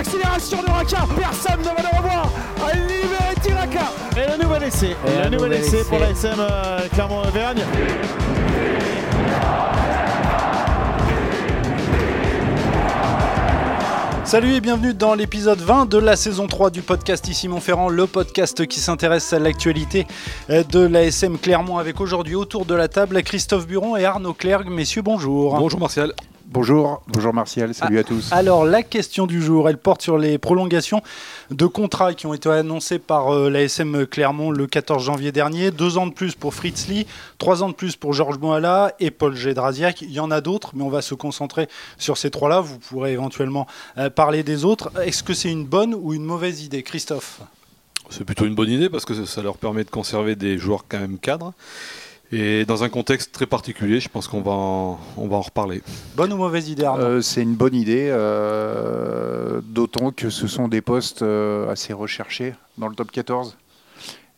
l'accélération 0.00 0.62
de 0.62 0.70
Raka. 0.70 1.06
Personne 1.14 1.60
ne 1.60 1.64
va 1.64 1.82
le 1.82 1.98
revoir. 1.98 2.30
À 2.66 2.74
libérer 2.74 3.34
Tiraka. 3.42 3.92
Et 4.16 4.30
le 4.30 4.42
nouvel 4.42 4.62
essai. 4.62 4.96
Et 5.06 5.18
le 5.18 5.26
un 5.26 5.30
nouvel 5.30 5.52
essai. 5.52 5.84
pour 5.84 5.98
la 5.98 6.10
SM 6.10 6.36
euh, 6.38 6.88
Clermont-Auvergne. 6.94 7.62
Salut 14.24 14.54
et 14.54 14.60
bienvenue 14.60 14.94
dans 14.94 15.14
l'épisode 15.14 15.58
20 15.58 15.86
de 15.86 15.98
la 15.98 16.16
saison 16.16 16.46
3 16.46 16.70
du 16.70 16.80
podcast 16.80 17.28
Ici 17.28 17.48
Montferrand, 17.48 17.88
le 17.88 18.06
podcast 18.06 18.66
qui 18.66 18.80
s'intéresse 18.80 19.32
à 19.34 19.38
l'actualité 19.38 20.06
euh, 20.48 20.62
de 20.62 20.78
l'ASM 20.78 21.36
Clermont 21.36 21.76
avec 21.76 22.00
aujourd'hui 22.00 22.36
autour 22.36 22.64
de 22.64 22.74
la 22.74 22.88
table 22.88 23.22
Christophe 23.22 23.66
Buron 23.66 23.96
et 23.96 24.06
Arnaud 24.06 24.32
Clergue. 24.32 24.70
Messieurs, 24.70 25.02
bonjour. 25.02 25.58
Bonjour 25.58 25.80
Martial. 25.80 26.14
Bonjour, 26.52 27.00
bonjour 27.06 27.32
Martial, 27.32 27.72
salut 27.74 28.00
à 28.00 28.02
tous. 28.02 28.32
Alors 28.32 28.64
la 28.64 28.82
question 28.82 29.28
du 29.28 29.40
jour, 29.40 29.68
elle 29.68 29.78
porte 29.78 30.02
sur 30.02 30.18
les 30.18 30.36
prolongations 30.36 31.00
de 31.52 31.64
contrats 31.66 32.12
qui 32.12 32.26
ont 32.26 32.34
été 32.34 32.48
annoncées 32.50 32.98
par 32.98 33.32
euh, 33.32 33.48
l'ASM 33.48 34.04
Clermont 34.04 34.50
le 34.50 34.66
14 34.66 35.00
janvier 35.04 35.30
dernier. 35.30 35.70
Deux 35.70 35.96
ans 35.96 36.08
de 36.08 36.12
plus 36.12 36.34
pour 36.34 36.52
Fritz 36.52 36.88
Lee, 36.88 37.06
trois 37.38 37.62
ans 37.62 37.68
de 37.68 37.74
plus 37.74 37.94
pour 37.94 38.14
Georges 38.14 38.38
Moala 38.38 38.92
et 38.98 39.12
Paul 39.12 39.36
Gédrasiak. 39.36 40.02
Il 40.02 40.10
y 40.10 40.18
en 40.18 40.32
a 40.32 40.40
d'autres, 40.40 40.72
mais 40.74 40.82
on 40.82 40.88
va 40.88 41.02
se 41.02 41.14
concentrer 41.14 41.68
sur 41.98 42.18
ces 42.18 42.32
trois-là. 42.32 42.60
Vous 42.60 42.78
pourrez 42.80 43.12
éventuellement 43.12 43.68
euh, 43.98 44.10
parler 44.10 44.42
des 44.42 44.64
autres. 44.64 44.90
Est-ce 45.04 45.22
que 45.22 45.34
c'est 45.34 45.52
une 45.52 45.64
bonne 45.66 45.94
ou 45.94 46.14
une 46.14 46.24
mauvaise 46.24 46.64
idée, 46.64 46.82
Christophe? 46.82 47.42
C'est 48.08 48.24
plutôt 48.24 48.44
une 48.44 48.56
bonne 48.56 48.70
idée 48.70 48.88
parce 48.88 49.04
que 49.04 49.14
ça- 49.14 49.24
ça 49.26 49.40
leur 49.40 49.56
permet 49.56 49.84
de 49.84 49.90
conserver 49.90 50.34
des 50.34 50.58
joueurs 50.58 50.84
quand 50.88 50.98
même 50.98 51.18
cadres. 51.18 51.52
Et 52.32 52.64
dans 52.64 52.84
un 52.84 52.88
contexte 52.88 53.32
très 53.32 53.46
particulier, 53.46 53.98
je 53.98 54.08
pense 54.08 54.28
qu'on 54.28 54.40
va 54.40 54.52
en, 54.52 55.00
on 55.16 55.26
va 55.26 55.36
en 55.36 55.40
reparler. 55.40 55.82
Bonne 56.16 56.32
ou 56.32 56.36
mauvaise 56.36 56.68
idée, 56.68 56.84
Arnaud 56.84 57.04
Euh, 57.04 57.20
c'est 57.22 57.42
une 57.42 57.54
bonne 57.54 57.74
idée, 57.74 58.08
euh, 58.08 59.60
d'autant 59.64 60.12
que 60.12 60.30
ce 60.30 60.46
sont 60.46 60.68
des 60.68 60.80
postes 60.80 61.22
euh, 61.22 61.68
assez 61.70 61.92
recherchés 61.92 62.54
dans 62.78 62.86
le 62.86 62.94
top 62.94 63.10
14. 63.10 63.56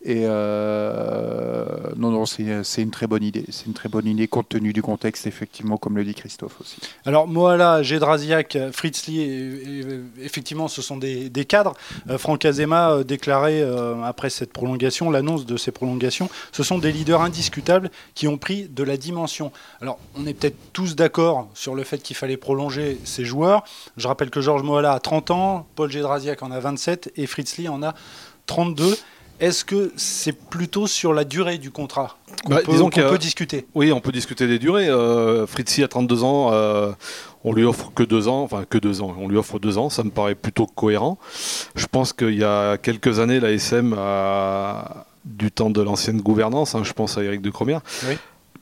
Et 0.05 0.23
euh, 0.25 1.65
non, 1.95 2.11
non, 2.11 2.25
c'est 2.25 2.81
une 2.81 2.91
très 2.91 3.07
bonne 3.07 3.23
idée. 3.23 3.45
C'est 3.51 3.67
une 3.67 3.73
très 3.73 3.87
bonne 3.87 4.05
idée 4.05 4.27
compte 4.27 4.49
tenu 4.49 4.73
du 4.73 4.81
contexte, 4.81 5.27
effectivement, 5.27 5.77
comme 5.77 5.95
le 5.95 6.03
dit 6.03 6.13
Christophe 6.13 6.59
aussi. 6.59 6.77
Alors 7.05 7.27
Moala, 7.27 7.83
Gédrasiak, 7.83 8.57
Fritz 8.73 9.07
Lee, 9.07 9.21
et- 9.21 9.79
et- 9.79 10.25
effectivement 10.25 10.67
ce 10.67 10.81
sont 10.81 10.97
des, 10.97 11.29
cadres. 11.45 11.73
Euh, 12.09 12.17
Franck 12.17 12.43
Azema 12.45 12.91
euh, 12.91 13.03
déclarait 13.03 13.63
après 14.03 14.29
cette 14.29 14.51
prolongation, 14.51 15.09
l'annonce 15.09 15.45
de 15.45 15.55
ces 15.57 15.71
prolongations, 15.71 16.29
ce 16.51 16.63
sont 16.63 16.79
des 16.79 16.91
leaders 16.91 17.21
indiscutables 17.21 17.89
qui 18.13 18.27
ont 18.27 18.37
pris 18.37 18.67
de 18.67 18.83
la 18.83 18.97
dimension. 18.97 19.51
Alors 19.81 19.99
on 20.15 20.25
est 20.25 20.33
peut-être 20.33 20.57
tous 20.73 20.95
d'accord 20.95 21.47
sur 21.53 21.75
le 21.75 21.83
fait 21.83 21.99
qu'il 21.99 22.15
fallait 22.15 22.37
prolonger 22.37 22.97
ces 23.05 23.23
joueurs. 23.25 23.63
Je 23.97 24.07
rappelle 24.07 24.29
que 24.29 24.41
Georges 24.41 24.63
Moala 24.63 24.93
a 24.93 24.99
30 24.99 25.31
ans, 25.31 25.65
Paul 25.75 25.89
Gédrasiak 25.89 26.43
en 26.43 26.51
a 26.51 26.59
27 26.59 27.11
et 27.15 27.25
Fritz 27.25 27.57
Lee 27.57 27.69
en 27.69 27.81
a 27.83 27.93
32. 28.47 28.97
Est-ce 29.39 29.65
que 29.65 29.91
c'est 29.97 30.31
plutôt 30.31 30.87
sur 30.87 31.13
la 31.13 31.23
durée 31.25 31.57
du 31.57 31.69
contrat 31.71 32.17
qu'on 32.45 32.49
Bah, 32.51 32.61
peut, 32.63 32.71
disons 32.71 32.89
qu'on 32.89 33.01
peut 33.09 33.17
discuter? 33.17 33.65
Oui, 33.75 33.91
on 33.91 33.99
peut 33.99 34.11
discuter 34.11 34.47
des 34.47 34.59
durées. 34.59 34.87
Euh, 34.87 35.45
Fritzi 35.47 35.83
a 35.83 35.87
32 35.87 36.23
ans, 36.23 36.51
euh, 36.53 36.91
on 37.43 37.51
lui 37.53 37.63
offre 37.65 37.91
que 37.93 38.03
deux 38.03 38.27
ans, 38.27 38.43
enfin 38.43 38.63
que 38.69 38.77
deux 38.77 39.01
ans, 39.01 39.13
on 39.19 39.27
lui 39.27 39.37
offre 39.37 39.59
deux 39.59 39.77
ans, 39.77 39.89
ça 39.89 40.03
me 40.03 40.11
paraît 40.11 40.35
plutôt 40.35 40.65
cohérent. 40.65 41.17
Je 41.75 41.85
pense 41.87 42.13
qu'il 42.13 42.35
y 42.37 42.43
a 42.43 42.77
quelques 42.77 43.19
années, 43.19 43.39
la 43.39 43.51
SM 43.51 43.93
a, 43.97 45.05
du 45.25 45.51
temps 45.51 45.69
de 45.69 45.81
l'ancienne 45.81 46.21
gouvernance, 46.21 46.75
hein, 46.75 46.83
je 46.83 46.93
pense 46.93 47.17
à 47.17 47.23
Eric 47.23 47.41
de 47.41 47.49
Cromière, 47.49 47.81
Oui. 48.07 48.15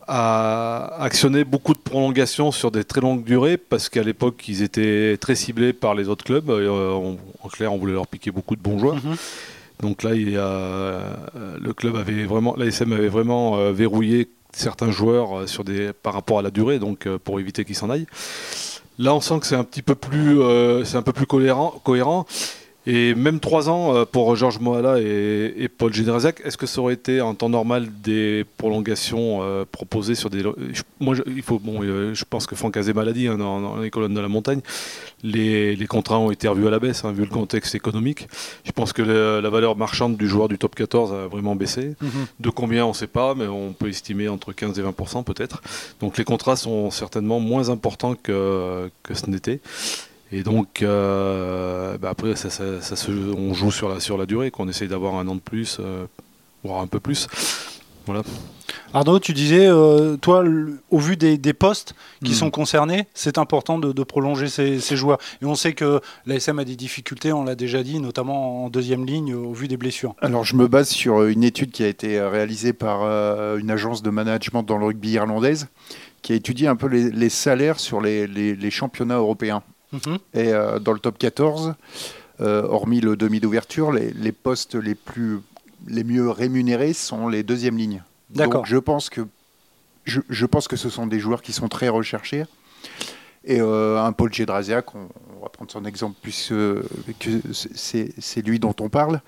a 0.08 0.96
actionné 1.00 1.44
beaucoup 1.44 1.74
de 1.74 1.80
prolongations 1.80 2.52
sur 2.52 2.72
des 2.72 2.84
très 2.84 3.02
longues 3.02 3.24
durées 3.24 3.58
parce 3.58 3.88
qu'à 3.90 4.04
l'époque, 4.04 4.44
ils 4.48 4.64
étaient 4.64 5.18
très 5.20 5.36
ciblés 5.36 5.74
par 5.74 5.94
les 5.96 6.08
autres 6.10 6.24
clubs. 6.26 6.50
Et, 6.50 6.54
euh, 6.54 6.92
on- 6.92 7.18
en 7.44 7.50
clair, 7.50 7.72
on 7.74 7.78
voulait 7.78 7.94
leur 7.94 8.08
piquer 8.08 8.32
beaucoup 8.32 8.56
de 8.56 8.62
bons 8.62 8.80
joueurs. 8.80 8.96
Mhm. 8.96 9.16
Donc 9.82 10.04
là, 10.04 10.12
euh, 10.12 11.16
le 11.60 11.74
club 11.74 11.96
avait 11.96 12.26
vraiment, 12.26 12.56
l'ASM 12.56 12.94
avait 12.94 13.08
vraiment 13.08 13.58
euh, 13.58 13.72
verrouillé 13.72 14.30
certains 14.54 14.92
joueurs 14.92 15.40
euh, 15.40 15.48
sur 15.48 15.64
des, 15.64 15.92
par 15.92 16.14
rapport 16.14 16.40
à 16.40 16.42
la 16.42 16.52
durée, 16.52 16.78
donc 16.78 17.08
pour 17.18 17.40
éviter 17.40 17.66
qu'ils 17.66 17.76
s'en 17.76 17.90
aillent. 17.90 18.08
Là, 19.00 19.16
on 19.16 19.22
sent 19.22 19.40
que 19.40 19.48
c'est 19.48 19.56
un 19.56 19.64
petit 19.64 19.82
peu 19.82 19.96
plus, 19.96 20.40
cohérent. 21.84 22.26
Et 22.88 23.14
même 23.14 23.40
trois 23.40 23.70
ans 23.70 23.96
euh, 23.96 24.06
pour 24.06 24.36
Georges 24.36 24.60
Moala 24.60 25.00
et, 25.00 25.54
et 25.56 25.68
Paul 25.68 25.94
Générazac, 25.94 26.42
est-ce 26.44 26.58
que 26.58 26.66
ça 26.66 26.82
aurait 26.82 26.96
été 26.96 27.22
en 27.22 27.36
temps 27.36 27.48
normal 27.50 27.88
des 28.04 28.44
prolongations 28.58 29.40
euh, 29.44 29.66
proposées 29.72 30.16
sur 30.16 30.32
des. 30.32 30.40
je- 30.42 30.82
moi, 31.00 31.14
je, 31.14 31.22
il 31.28 31.44
faut, 31.44 31.60
bon, 31.60 31.84
euh, 31.84 32.16
je 32.16 32.26
pense 32.28 32.48
que 32.48 32.56
Franck 32.56 32.78
Azema 32.78 33.06
l'a 33.06 33.14
dit 33.14 33.28
hein, 33.28 33.38
dans, 33.38 33.62
dans 33.62 33.78
les 33.78 33.92
colonnes 33.92 34.16
de 34.16 34.20
la 34.20 34.28
montagne, 34.28 34.62
les, 35.22 35.76
les 35.76 35.86
contrats 35.86 36.18
ont 36.18 36.32
été 36.32 36.48
revus 36.48 36.66
à 36.68 36.72
la 36.72 36.80
baisse, 36.80 37.06
hein, 37.06 37.12
vu 37.12 37.22
le 37.22 37.30
contexte 37.30 37.76
économique. 37.76 38.28
Je 38.66 38.72
pense 38.72 38.94
que 38.94 39.04
le- 39.04 39.42
la 39.42 39.50
valeur 39.52 39.76
marchande 39.78 40.18
du 40.18 40.28
joueur 40.28 40.48
du 40.48 40.58
top 40.58 40.74
14 40.74 41.14
a 41.14 41.28
vraiment 41.28 41.56
baissé. 41.56 41.94
Mhm. 42.02 42.10
De 42.40 42.50
combien, 42.50 42.86
on 42.86 42.90
ne 42.90 42.94
sait 42.96 43.06
pas, 43.06 43.36
mais 43.36 43.46
on 43.46 43.74
peut 43.74 43.90
estimer 43.90 44.28
entre 44.28 44.54
15 44.54 44.80
et 44.80 44.82
20% 44.82 45.24
peut-être. 45.24 45.62
Donc 46.00 46.18
les 46.18 46.24
contrats 46.24 46.56
sont 46.56 46.90
certainement 46.90 47.40
moins 47.40 47.70
importants 47.70 48.16
que, 48.16 48.90
que 49.04 49.14
ce 49.14 49.28
n'était. 49.30 49.60
Et 50.32 50.44
donc, 50.44 50.82
euh, 50.82 51.98
bah 51.98 52.10
après, 52.12 52.36
ça, 52.36 52.50
ça- 52.50 52.82
ça 52.82 52.96
se- 52.96 53.12
on 53.12 53.54
joue 53.54 53.72
sur 53.72 53.90
la, 53.90 54.00
sur 54.00 54.18
la 54.18 54.26
durée, 54.26 54.50
qu'on 54.52 54.68
essaye 54.70 54.88
d'avoir 54.88 55.16
un 55.16 55.28
an 55.28 55.36
de 55.36 55.42
plus, 55.42 55.78
euh, 55.80 56.06
voire 56.64 56.82
un 56.82 56.88
peu 56.88 57.00
plus. 57.02 57.28
Voilà. 58.06 58.24
Arnaud, 58.94 59.20
tu 59.20 59.34
disais, 59.34 59.68
euh, 59.68 60.16
toi, 60.18 60.44
au 60.90 60.98
vu 60.98 61.18
des, 61.18 61.38
des 61.38 61.54
postes 61.54 61.94
qui 62.24 62.32
Hmm. 62.32 62.36
sont 62.36 62.50
concernés, 62.50 63.08
c'est 63.14 63.38
important 63.38 63.78
de, 63.78 63.92
de 63.92 64.04
prolonger 64.04 64.48
ces, 64.48 64.80
ces 64.80 64.96
joueurs. 64.96 65.18
Et 65.42 65.46
on 65.46 65.54
sait 65.56 65.74
que 65.74 66.00
l'ASM 66.26 66.58
a 66.60 66.66
des 66.66 66.76
difficultés, 66.76 67.32
on 67.34 67.44
l'a 67.44 67.56
déjà 67.56 67.84
dit, 67.84 68.00
notamment 68.00 68.66
en 68.66 68.70
deuxième 68.70 69.06
ligne, 69.06 69.36
au 69.36 69.54
vu 69.54 69.68
des 69.68 69.78
blessures. 69.78 70.16
Alors, 70.22 70.46
je 70.46 70.56
me 70.56 70.68
base 70.68 70.90
sur 70.90 71.24
une 71.26 71.44
étude 71.44 71.72
qui 71.72 71.84
a 71.84 71.88
été 71.88 72.20
réalisée 72.22 72.74
par 72.74 73.02
euh, 73.04 73.58
une 73.58 73.70
agence 73.70 74.02
de 74.02 74.10
management 74.10 74.64
dans 74.64 74.78
le 74.78 74.86
rugby 74.86 75.12
irlandaise, 75.12 75.68
qui 76.22 76.34
a 76.34 76.36
étudié 76.36 76.68
un 76.68 76.76
peu 76.76 76.88
les, 76.88 77.12
les 77.12 77.30
salaires 77.30 77.80
sur 77.80 78.00
les- 78.02 78.28
les- 78.28 78.56
les 78.56 78.72
championnats 78.72 79.18
européens. 79.18 79.62
Mhm. 79.92 80.18
Et 80.34 80.54
euh, 80.54 80.80
dans 80.80 80.94
le 80.94 81.00
top 81.00 81.18
14, 81.18 81.74
euh, 82.40 82.64
hormis 82.64 83.02
le 83.02 83.16
demi 83.16 83.40
d'ouverture, 83.40 83.92
les, 83.92 84.12
les 84.12 84.32
postes 84.32 84.76
les, 84.76 84.96
plus, 84.96 85.40
les 85.88 86.04
mieux 86.04 86.30
rémunérés 86.30 86.94
sont 86.94 87.28
les 87.28 87.44
deuxièmes 87.44 87.78
lignes. 87.78 88.04
D'accord. 88.30 88.62
Donc 88.62 88.66
je 88.68 88.78
pense, 88.78 89.10
que, 89.10 89.22
je, 90.06 90.22
je 90.30 90.46
pense 90.46 90.68
que 90.68 90.76
ce 90.76 90.90
sont 90.90 91.08
des 91.08 91.20
joueurs 91.20 91.42
qui 91.42 91.54
sont 91.54 91.68
très 91.68 91.90
recherchés. 91.90 92.46
Et 93.44 93.60
euh, 93.60 94.00
un 94.00 94.12
Paul 94.12 94.32
Gédrasiak, 94.32 94.94
on, 94.94 95.10
on 95.42 95.44
va 95.44 95.50
prendre 95.50 95.72
son 95.72 95.84
exemple 95.86 96.16
puisque 96.22 96.54
que 96.54 97.42
c'est 97.52 98.46
lui 98.46 98.60
dont 98.60 98.76
on 98.80 98.90
parle. 98.90 99.22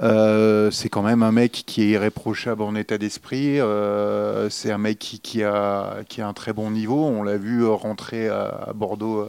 Euh, 0.00 0.70
c'est 0.70 0.88
quand 0.88 1.02
même 1.02 1.22
un 1.22 1.32
mec 1.32 1.64
qui 1.66 1.82
est 1.82 1.88
irréprochable 1.88 2.62
en 2.62 2.74
état 2.74 2.96
d'esprit. 2.96 3.60
Euh, 3.60 4.48
c'est 4.48 4.72
un 4.72 4.78
mec 4.78 4.98
qui, 4.98 5.20
qui 5.20 5.42
a, 5.44 5.98
qui 6.08 6.22
a 6.22 6.28
un 6.28 6.32
très 6.32 6.54
bon 6.54 6.70
niveau. 6.70 7.04
On 7.04 7.22
l'a 7.22 7.36
vu 7.36 7.66
rentrer 7.66 8.28
à, 8.28 8.68
à 8.68 8.72
Bordeaux 8.72 9.26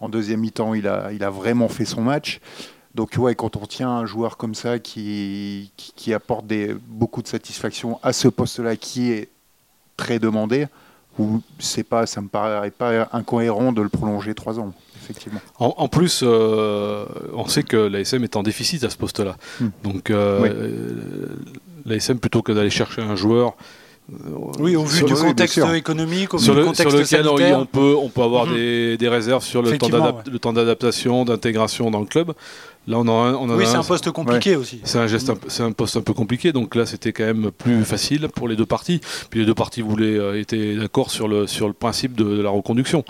en 0.00 0.08
deuxième 0.08 0.40
mi-temps. 0.40 0.74
Il 0.74 0.86
a, 0.88 1.12
il 1.12 1.22
a 1.24 1.30
vraiment 1.30 1.68
fait 1.68 1.84
son 1.84 2.02
match. 2.02 2.40
Donc 2.94 3.14
ouais, 3.18 3.34
quand 3.34 3.56
on 3.56 3.66
tient 3.66 3.90
un 3.90 4.06
joueur 4.06 4.36
comme 4.36 4.54
ça 4.54 4.78
qui, 4.78 5.72
qui, 5.76 5.92
qui 5.96 6.14
apporte 6.14 6.46
des, 6.46 6.74
beaucoup 6.88 7.22
de 7.22 7.28
satisfaction 7.28 7.98
à 8.02 8.12
ce 8.12 8.28
poste-là 8.28 8.76
qui 8.76 9.10
est 9.10 9.28
très 9.96 10.18
demandé, 10.20 10.66
ou 11.18 11.40
c'est 11.58 11.82
pas, 11.84 12.06
ça 12.06 12.20
me 12.20 12.28
paraît 12.28 12.70
pas 12.70 13.08
incohérent 13.12 13.72
de 13.72 13.82
le 13.82 13.88
prolonger 13.88 14.34
trois 14.34 14.58
ans, 14.60 14.72
effectivement. 15.02 15.40
En, 15.58 15.74
en 15.76 15.88
plus, 15.88 16.22
euh, 16.24 17.04
on 17.32 17.46
sait 17.46 17.62
que 17.62 17.76
l'ASM 17.76 18.22
est 18.24 18.36
en 18.36 18.42
déficit 18.42 18.82
à 18.84 18.90
ce 18.90 18.96
poste-là. 18.96 19.36
Hmm. 19.60 19.68
Donc, 19.84 20.10
euh, 20.10 20.40
Oui. 20.42 20.48
euh, 20.52 21.26
l'ASM, 21.86 22.18
plutôt 22.18 22.42
que 22.42 22.50
d'aller 22.52 22.70
chercher 22.70 23.02
un 23.02 23.14
joueur. 23.16 23.54
Euh, 24.12 24.16
Oui, 24.58 24.76
au 24.76 24.84
vu 24.84 24.98
sur- 24.98 25.06
du 25.06 25.14
contexte 25.14 25.58
économique, 25.74 26.34
au 26.34 26.38
vu 26.38 26.50
du 26.50 26.62
contexte 26.62 26.90
sur 26.90 26.98
lequel 26.98 27.26
on, 27.28 27.36
sanitaire. 27.36 27.58
on 27.58 27.66
peut, 27.66 27.94
on 27.98 28.08
peut 28.08 28.22
avoir 28.22 28.46
Mhm. 28.46 28.54
des, 28.54 28.96
des 28.98 29.08
réserves 29.08 29.44
sur 29.44 29.62
le 29.62 29.76
temps, 30.38 30.52
d'adaptation, 30.52 31.24
d'intégration 31.24 31.90
dans 31.90 32.00
le 32.00 32.06
club. 32.06 32.32
Là, 32.86 32.98
on 32.98 33.08
en 33.08 33.24
a, 33.24 33.28
un- 33.28 33.34
on 33.36 33.48
en 33.48 33.56
Oui, 33.56 33.64
c'est 33.66 33.76
un- 33.76 33.82
poste 33.82 34.10
compliqué 34.10 34.56
aussi. 34.56 34.80
c'est 34.84 34.98
un, 34.98 35.06
geste 35.06 35.30
un 35.30 35.36
peu- 35.36 35.48
c'est 35.48 35.62
un 35.62 35.72
poste 35.72 35.96
un 35.96 36.02
peu 36.02 36.12
compliqué, 36.12 36.52
donc 36.52 36.74
là 36.74 36.84
c'était 36.84 37.14
quand 37.14 37.24
même 37.24 37.50
plus 37.50 37.82
facile 37.82 38.28
pour 38.28 38.46
les 38.46 38.56
deux 38.56 38.66
parties. 38.66 39.00
Puis 39.30 39.40
les 39.40 39.46
deux 39.46 39.54
parties 39.54 39.80
voulaient, 39.80 40.18
euh, 40.18 40.38
étaient 40.38 40.74
d'accord 40.74 41.10
sur 41.10 41.26
le, 41.26 41.46
sur 41.46 41.66
le 41.66 41.72
principe 41.72 42.14
de, 42.14 42.24
de 42.24 42.42
la 42.42 42.50
reconduction. 42.50 43.02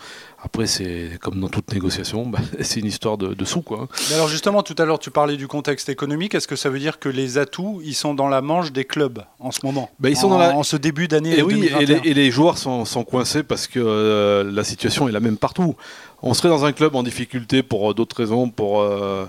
Après, 0.44 0.66
c'est 0.66 1.18
comme 1.22 1.40
dans 1.40 1.48
toute 1.48 1.72
négociation, 1.72 2.26
bah, 2.26 2.38
c'est 2.60 2.78
une 2.80 2.86
histoire 2.86 3.16
de, 3.16 3.32
de 3.32 3.44
sous. 3.46 3.62
Quoi. 3.62 3.88
Mais 4.10 4.14
alors 4.16 4.28
justement, 4.28 4.62
tout 4.62 4.74
à 4.78 4.84
l'heure, 4.84 4.98
tu 4.98 5.10
parlais 5.10 5.36
du 5.38 5.48
contexte 5.48 5.88
économique. 5.88 6.34
Est-ce 6.34 6.46
que 6.46 6.54
ça 6.54 6.68
veut 6.68 6.78
dire 6.78 6.98
que 6.98 7.08
les 7.08 7.38
atouts, 7.38 7.80
ils 7.82 7.94
sont 7.94 8.12
dans 8.14 8.28
la 8.28 8.42
manche 8.42 8.70
des 8.70 8.84
clubs 8.84 9.20
en 9.40 9.50
ce 9.50 9.60
moment? 9.64 9.90
Bah, 9.98 10.10
ils 10.10 10.16
sont 10.16 10.26
en, 10.26 10.30
dans 10.30 10.38
la- 10.38 10.54
en 10.54 10.62
ce 10.62 10.76
début 10.76 11.08
d'année 11.08 11.38
Et 11.38 11.42
oui, 11.42 11.54
et 11.64 11.70
2021 11.70 12.02
les, 12.02 12.10
et 12.10 12.14
les 12.14 12.30
joueurs 12.30 12.58
sont, 12.58 12.84
sont 12.84 13.04
coincés 13.04 13.42
parce 13.42 13.66
que 13.66 13.80
euh, 13.82 14.44
la 14.52 14.64
situation 14.64 15.08
est 15.08 15.12
la 15.12 15.20
même 15.20 15.38
partout. 15.38 15.76
On 16.22 16.34
serait 16.34 16.48
dans 16.50 16.64
un 16.66 16.72
club 16.72 16.94
en 16.94 17.02
difficulté 17.02 17.62
pour 17.62 17.90
euh, 17.90 17.94
d'autres 17.94 18.16
raisons, 18.16 18.50
pour 18.50 18.82
euh, 18.82 19.24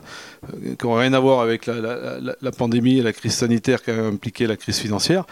qui 0.77 0.85
n'ont 0.85 0.95
rien 0.95 1.13
à 1.13 1.19
voir 1.19 1.39
avec 1.39 1.65
la, 1.65 1.75
la- 1.75 2.19
la- 2.19 2.35
la 2.41 2.51
pandémie 2.51 2.99
et 2.99 3.01
la 3.03 3.13
crise 3.13 3.33
sanitaire 3.35 3.81
qui 3.81 3.91
a 3.91 4.03
impliqué 4.03 4.47
la 4.47 4.57
crise 4.57 4.79
financière. 4.79 5.23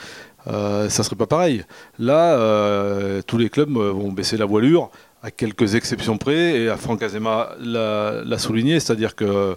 Euh, 0.48 0.90
ça 0.90 1.04
serait 1.04 1.16
pas 1.16 1.28
pareil. 1.28 1.64
Là, 2.00 2.34
euh, 2.36 3.22
tous 3.26 3.38
les 3.38 3.50
clubs 3.50 3.70
vont 3.72 4.12
baisser 4.12 4.36
la 4.38 4.46
voilure 4.46 4.90
à 5.24 5.31
quelques 5.31 5.75
exceptions 5.75 6.18
près, 6.18 6.62
et 6.62 6.70
à 6.70 6.78
Franck 6.78 7.02
Azema 7.02 7.56
l'a 7.60 8.38
souligné, 8.38 8.80
c'est-à-dire 8.80 9.16
que 9.16 9.56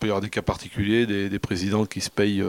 peut 0.00 0.06
y 0.06 0.10
avoir 0.10 0.22
des 0.22 0.30
cas 0.30 0.42
particuliers, 0.42 1.04
des, 1.06 1.38
présidents 1.38 1.84
qui 1.84 2.00
se 2.00 2.10
payent. 2.10 2.44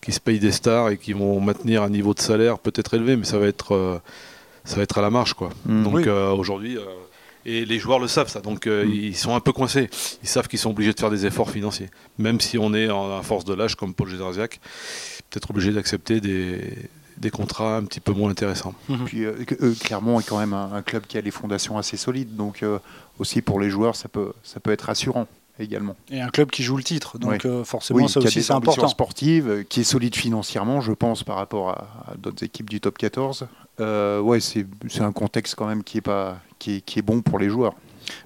qui 0.00 0.12
se 0.12 0.20
payent 0.20 0.38
des 0.38 0.52
stars 0.52 0.88
et 0.88 0.96
qui 0.96 1.12
vont 1.12 1.40
maintenir 1.40 1.82
un 1.82 1.90
niveau 1.90 2.14
de 2.14 2.20
salaire 2.20 2.58
peut-être 2.58 2.94
élevé, 2.94 3.16
mais 3.16 3.24
ça 3.26 3.38
va 3.38 3.46
être, 3.46 4.00
ça 4.64 4.76
va 4.76 4.82
être 4.82 4.96
à 4.96 5.02
la 5.02 5.10
marge. 5.10 5.34
Quoi. 5.34 5.50
Mm. 5.66 5.82
Donc 5.82 6.06
aujourd'hui, 6.06 6.78
et 7.46 7.64
les 7.64 7.78
joueurs 7.78 7.98
le 7.98 8.08
savent, 8.08 8.28
ça. 8.28 8.40
Donc 8.40 8.66
euh, 8.66 8.84
mm. 8.84 8.92
ils 8.92 9.16
sont 9.16 9.34
un 9.34 9.40
peu 9.40 9.52
coincés. 9.52 9.88
Ils 10.22 10.28
savent 10.28 10.48
qu'ils 10.48 10.58
sont 10.58 10.70
obligés 10.70 10.92
de 10.92 11.00
faire 11.00 11.10
des 11.10 11.26
efforts 11.26 11.50
financiers. 11.50 11.88
Même 12.18 12.40
si 12.40 12.58
on 12.58 12.74
est 12.74 12.90
en, 12.90 13.18
à 13.18 13.22
force 13.22 13.44
de 13.44 13.54
l'âge, 13.54 13.74
comme 13.74 13.94
Paul 13.94 14.08
Gédrziak, 14.08 14.60
peut-être 15.30 15.50
obligé 15.50 15.72
d'accepter 15.72 16.20
des, 16.20 16.60
des, 17.20 17.30
contrats 17.30 17.76
un 17.76 17.84
petit 17.84 18.00
peu 18.00 18.12
moins 18.12 18.30
intéressants. 18.30 18.74
Mm-hmm. 18.88 19.04
Puis 19.04 19.24
euh, 19.24 19.34
euh, 19.62 19.74
Clermont 19.78 20.20
est 20.20 20.28
quand 20.28 20.38
même 20.38 20.52
un, 20.52 20.82
club 20.82 21.04
qui 21.06 21.18
a 21.18 21.22
des 21.22 21.30
fondations 21.30 21.78
assez 21.78 21.96
solides. 21.96 22.36
Donc 22.36 22.64
aussi 23.18 23.42
pour 23.42 23.60
les 23.60 23.70
joueurs, 23.70 23.96
ça 23.96 24.08
peut, 24.08 24.32
ça 24.42 24.60
peut 24.60 24.70
être 24.70 24.82
rassurant 24.82 25.26
également. 25.58 25.94
Et 26.10 26.20
un 26.20 26.28
club 26.28 26.50
qui 26.50 26.62
joue 26.62 26.76
le 26.76 26.82
titre, 26.82 27.18
donc 27.18 27.46
forcément 27.64 28.08
ça 28.08 28.20
aussi 28.20 28.42
c'est 28.42 28.52
important. 28.52 28.88
sportive, 28.88 29.64
qui 29.68 29.80
est 29.80 29.84
solide 29.84 30.16
financièrement, 30.16 30.80
je 30.80 30.92
pense, 30.92 31.22
par 31.22 31.36
rapport 31.36 31.70
à, 31.70 32.12
à 32.12 32.14
d'autres 32.16 32.44
équipes 32.44 32.70
du 32.70 32.80
top 32.80 32.96
14. 32.98 33.46
ouais, 33.78 34.40
c'est 34.40 34.66
un 35.00 35.12
contexte 35.12 35.54
quand 35.54 35.66
même 35.66 35.84
qui 35.84 35.98
est 35.98 36.02
pas 36.02 36.38
qui 36.60 36.82
est, 36.96 37.02
bon 37.02 37.22
pour 37.22 37.38
les 37.38 37.48
joueurs. 37.48 37.74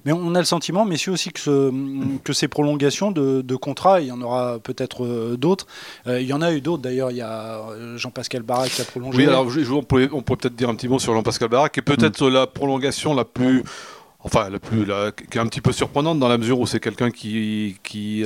Mais 0.05 0.11
on 0.11 0.35
a 0.35 0.39
le 0.39 0.45
sentiment, 0.45 0.85
messieurs, 0.85 1.13
aussi 1.13 1.31
que, 1.31 1.71
que 2.23 2.33
ces 2.33 2.47
prolongations 2.47 3.11
de, 3.11 3.41
de 3.41 3.55
contrats, 3.55 4.01
il 4.01 4.07
y 4.07 4.11
en 4.11 4.21
aura 4.21 4.59
peut-être 4.59 5.05
euh, 5.05 5.37
d'autres. 5.37 5.67
Euh, 6.07 6.21
il 6.21 6.27
y 6.27 6.33
en 6.33 6.41
a 6.41 6.53
eu 6.53 6.61
d'autres 6.61 6.83
d'ailleurs. 6.83 7.11
Il 7.11 7.17
y 7.17 7.21
a 7.21 7.59
euh, 7.69 7.97
Jean-Pascal 7.97 8.43
Barak 8.43 8.71
qui 8.71 8.81
a 8.81 8.85
prolongé. 8.85 9.17
Oui, 9.17 9.25
alors 9.25 9.47
on 9.71 9.83
pourrait, 9.83 10.07
peut-être 10.07 10.55
dire 10.55 10.69
un 10.69 10.75
petit 10.75 10.87
mot 10.87 10.99
sur 10.99 11.13
Jean-Pascal 11.13 11.49
Barak, 11.49 11.73
qui 11.73 11.79
est 11.79 11.83
peut-être 11.83 12.29
mm. 12.29 12.33
la 12.33 12.47
prolongation 12.47 13.13
la 13.13 13.25
plus. 13.25 13.63
Enfin, 14.19 14.49
la 14.49 14.57
plus, 14.57 14.85
qui 15.29 15.37
est 15.37 15.41
un 15.41 15.45
petit 15.45 15.61
peu 15.61 15.71
surprenante 15.71 16.17
dans 16.17 16.27
la 16.27 16.39
mesure 16.39 16.59
où 16.59 16.65
c'est 16.65 16.79
quelqu'un 16.79 17.11
qui, 17.11 17.77
qui, 17.83 18.25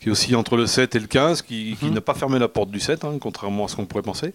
qui 0.00 0.08
est 0.08 0.12
aussi 0.12 0.34
entre 0.34 0.56
le 0.56 0.66
7 0.66 0.96
et 0.96 0.98
le 0.98 1.06
15, 1.06 1.42
qui, 1.42 1.76
qui 1.78 1.86
mm. 1.86 1.94
n'a 1.94 2.00
pas 2.00 2.14
fermé 2.14 2.38
la 2.38 2.48
porte 2.48 2.70
du 2.70 2.80
7, 2.80 3.04
hein, 3.04 3.18
contrairement 3.20 3.66
à 3.66 3.68
ce 3.68 3.76
qu'on 3.76 3.84
pourrait 3.84 4.02
penser. 4.02 4.32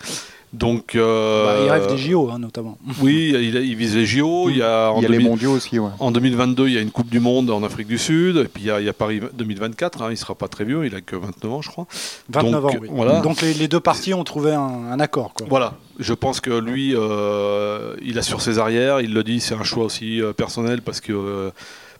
Donc, 0.54 0.96
euh, 0.96 1.46
bah, 1.46 1.64
il 1.66 1.70
rêve 1.70 1.88
des 1.88 1.98
JO, 1.98 2.30
hein, 2.32 2.40
notamment. 2.40 2.78
Oui, 3.02 3.34
il, 3.36 3.76
vise 3.76 3.96
les 3.96 4.06
JO. 4.06 4.50
Il 4.50 4.58
y 4.58 4.62
a, 4.62 4.94
il 4.96 5.04
y 5.04 5.06
a 5.06 5.10
les 5.10 5.20
mondiaux 5.20 5.52
aussi. 5.52 5.78
En 6.00 6.12
2022, 6.12 6.68
il 6.68 6.74
y 6.74 6.78
a 6.78 6.82
une 6.82 6.92
Coupe 6.92 7.10
du 7.10 7.20
Monde 7.20 7.50
en 7.50 7.64
Afrique 7.64 7.88
du 7.88 7.98
Sud. 7.98 8.38
Et 8.38 8.46
puis 8.46 8.64
il 8.64 8.68
y 8.68 8.90
a, 8.90 8.94
Paris 8.94 9.22
2024. 9.34 10.04
Hein, 10.04 10.06
il 10.10 10.12
ne 10.12 10.16
sera 10.16 10.36
pas 10.36 10.48
très 10.48 10.64
vieux. 10.64 10.86
Il 10.86 10.96
a 10.96 11.02
que 11.02 11.16
29 11.16 11.52
ans, 11.52 11.62
je 11.62 11.70
crois. 11.70 11.88
29 12.30 12.62
Donc, 12.62 12.72
ans, 12.72 12.78
oui. 12.82 12.88
Voilà. 12.92 13.20
Donc 13.22 13.42
les, 13.42 13.68
deux 13.68 13.80
parties 13.80 14.14
ont 14.14 14.24
trouvé 14.24 14.54
un, 14.54 15.00
accord. 15.00 15.34
Quoi. 15.34 15.48
Voilà. 15.50 15.74
Je 16.00 16.14
pense 16.14 16.40
que 16.42 16.52
lui, 16.52 16.94
euh, 16.96 17.96
il 18.04 18.18
a 18.20 18.22
sur 18.22 18.42
ses 18.42 18.60
arrières. 18.60 19.02
Il 19.02 19.14
le 19.14 19.24
dit, 19.24 19.42
c'est 19.42 19.56
un 19.56 19.64
choix 19.64 19.84
aussi 19.84 20.22
euh, 20.22 20.32
personnel 20.32 20.84
parce 20.84 21.02
que. 21.02 21.52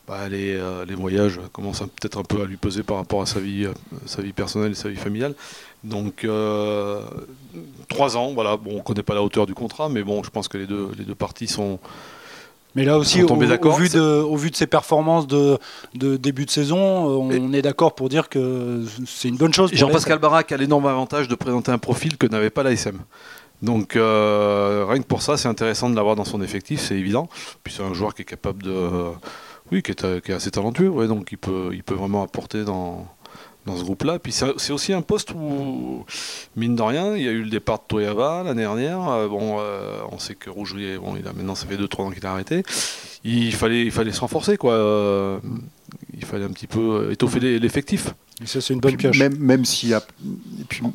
Bah, 0.08 0.30
les, 0.30 0.62
les, 0.88 0.96
voyages 0.96 1.40
commencent 1.52 1.80
peut-être 1.80 2.20
un 2.20 2.24
peu 2.24 2.42
à 2.42 2.46
lui 2.46 2.58
peser 2.58 2.84
par 2.84 2.98
rapport 2.98 3.24
à 3.24 3.26
sa 3.26 3.40
vie, 3.40 3.68
sa 4.06 4.22
vie 4.22 4.34
personnelle 4.34 4.72
et 4.72 4.76
sa 4.76 4.90
vie 4.90 4.98
familiale. 4.98 5.34
Donc, 5.86 6.24
euh, 6.24 7.02
trois 7.88 8.18
ans, 8.18 8.34
voilà. 8.34 8.58
Bon, 8.58 8.72
on 8.72 8.78
ne 8.78 8.82
connaît 8.82 9.04
pas 9.04 9.14
la 9.14 9.22
hauteur 9.22 9.46
du 9.46 9.54
contrat, 9.54 9.88
mais 9.88 10.04
bon, 10.04 10.24
je 10.24 10.32
pense 10.32 10.48
que 10.48 10.58
les 10.58 10.66
deux, 10.66 10.90
les 10.98 11.06
deux 11.06 11.16
parties 11.16 11.48
sont. 11.48 11.80
Mais 12.74 12.84
là 12.84 12.98
aussi, 12.98 13.24
au, 13.24 13.36
vu 13.36 13.88
de, 13.88 14.22
au 14.22 14.36
vu 14.36 14.52
de 14.52 14.56
ses 14.56 14.68
performances 14.68 15.28
de, 15.28 15.58
de 15.94 16.18
début 16.18 16.46
de 16.46 16.52
saison, 16.52 17.10
euh, 17.10 17.38
on 17.40 17.54
est 17.54 17.62
d'accord 17.62 17.96
pour 17.96 18.10
dire 18.10 18.28
que 18.28 18.84
c'est 19.06 19.30
une 19.30 19.38
bonne 19.38 19.54
chose. 19.54 19.72
Jean-Pascal 19.74 20.20
Barak 20.20 20.52
a 20.52 20.58
l'énorme 20.58 20.88
avantage 20.88 21.30
de 21.30 21.36
présenter 21.36 21.72
un 21.72 21.78
profil 21.78 22.18
que 22.18 22.28
n'avait 22.28 22.50
pas 22.50 22.64
l'ASM. 22.64 23.00
Donc 23.62 23.96
euh, 23.96 24.86
rien 24.90 25.02
que 25.02 25.08
pour 25.08 25.22
ça, 25.22 25.38
c'est 25.38 25.48
intéressant 25.48 25.90
de 25.90 25.96
l'avoir 25.96 26.18
dans 26.18 26.26
son 26.26 26.42
effectif, 26.42 26.82
c'est 26.82 26.96
évident. 26.96 27.30
Puis 27.64 27.74
c'est 27.78 27.84
un 27.84 27.94
joueur 27.94 28.14
qui 28.14 28.24
est 28.24 28.26
capable 28.26 28.62
de, 28.64 28.90
oui, 29.72 29.82
qui 29.82 29.92
est, 29.92 30.22
qui 30.22 30.32
est 30.32 30.36
assez 30.36 30.52
talentueux, 30.52 30.90
ouais, 30.90 31.08
donc 31.08 31.32
il 31.32 31.38
peut, 31.38 31.72
il 31.74 31.84
peut 31.84 31.96
vraiment 31.96 32.24
apporter 32.24 32.64
dans, 32.64 33.08
dans 33.66 33.78
ce 33.78 33.84
groupe-là. 33.84 34.20
Puis 34.20 34.32
c'est 34.32 34.72
aussi 34.72 34.94
un 34.94 35.02
poste 35.02 35.32
où, 35.32 36.06
mine 36.56 36.76
de 36.76 36.82
rien, 36.82 37.16
il 37.16 37.24
y 37.24 37.28
a 37.28 37.32
eu 37.32 37.44
le 37.44 37.50
départ 37.50 37.80
de 37.80 37.84
Toyava 37.88 38.44
l'année 38.44 38.62
dernière. 38.62 39.08
Euh, 39.10 39.28
bon, 39.28 39.58
euh, 39.60 40.00
on 40.12 40.20
sait 40.20 40.36
que 40.36 40.50
Rougerie, 40.50 40.98
bon, 40.98 41.16
il 41.20 41.28
a, 41.28 41.34
maintenant 41.34 41.56
ça 41.56 41.66
fait 41.66 41.78
2-3 41.78 42.02
ans 42.02 42.12
qu'il 42.12 42.26
a 42.26 42.32
arrêté. 42.32 42.64
Il 43.24 43.54
fallait, 43.54 43.84
il 43.86 43.92
fallait 43.92 44.12
se 44.12 44.22
renforcer, 44.22 44.58
quoi. 44.58 44.74
Euh, 44.74 45.40
il 46.14 46.26
fallait 46.26 46.46
un 46.46 46.52
petit 46.52 46.68
peu 46.68 47.10
étoffer 47.12 47.40
l'effectif. 47.60 48.14
Et 48.44 48.46
ça, 48.46 48.60
c'est 48.62 48.74
une 48.74 48.82
bonne 48.82 48.98
pioche. 48.98 49.18
Même, 49.18 49.38
même 49.38 49.66
s'il 49.66 49.94
a. 49.94 50.04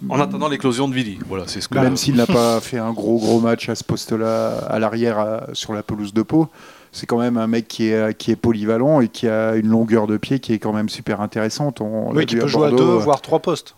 en 0.08 0.20
attendant 0.20 0.48
l'éclosion 0.48 0.88
de 0.88 0.94
Vili. 0.94 1.18
Voilà, 1.26 1.44
c'est 1.48 1.60
ce 1.60 1.68
que 1.68 1.78
même 1.78 1.96
s'il 1.96 2.14
n'a 2.14 2.26
pas 2.26 2.60
fait 2.60 2.78
un 2.78 2.92
gros 2.92 3.18
gros 3.18 3.40
match 3.40 3.68
à 3.68 3.74
ce 3.74 3.82
poste-là, 3.82 4.58
à 4.58 4.78
l'arrière, 4.78 5.46
sur 5.54 5.72
la 5.72 5.82
pelouse 5.82 6.12
de 6.12 6.22
Pau, 6.22 6.48
c'est 6.92 7.06
quand 7.06 7.18
même 7.18 7.36
un 7.36 7.46
mec 7.46 7.68
qui 7.68 7.88
est, 7.88 8.16
qui 8.16 8.30
est 8.30 8.36
polyvalent 8.36 9.00
et 9.00 9.08
qui 9.08 9.28
a 9.28 9.54
une 9.54 9.68
longueur 9.68 10.06
de 10.06 10.16
pied 10.16 10.40
qui 10.40 10.52
est 10.52 10.58
quand 10.58 10.72
même 10.72 10.88
super 10.88 11.20
intéressante. 11.20 11.80
On 11.80 12.12
oui, 12.12 12.26
qui 12.26 12.36
peut 12.36 12.46
jouer 12.46 12.68
à 12.68 12.70
deux, 12.70 12.96
voire 12.96 13.20
trois 13.20 13.40
postes. 13.40 13.76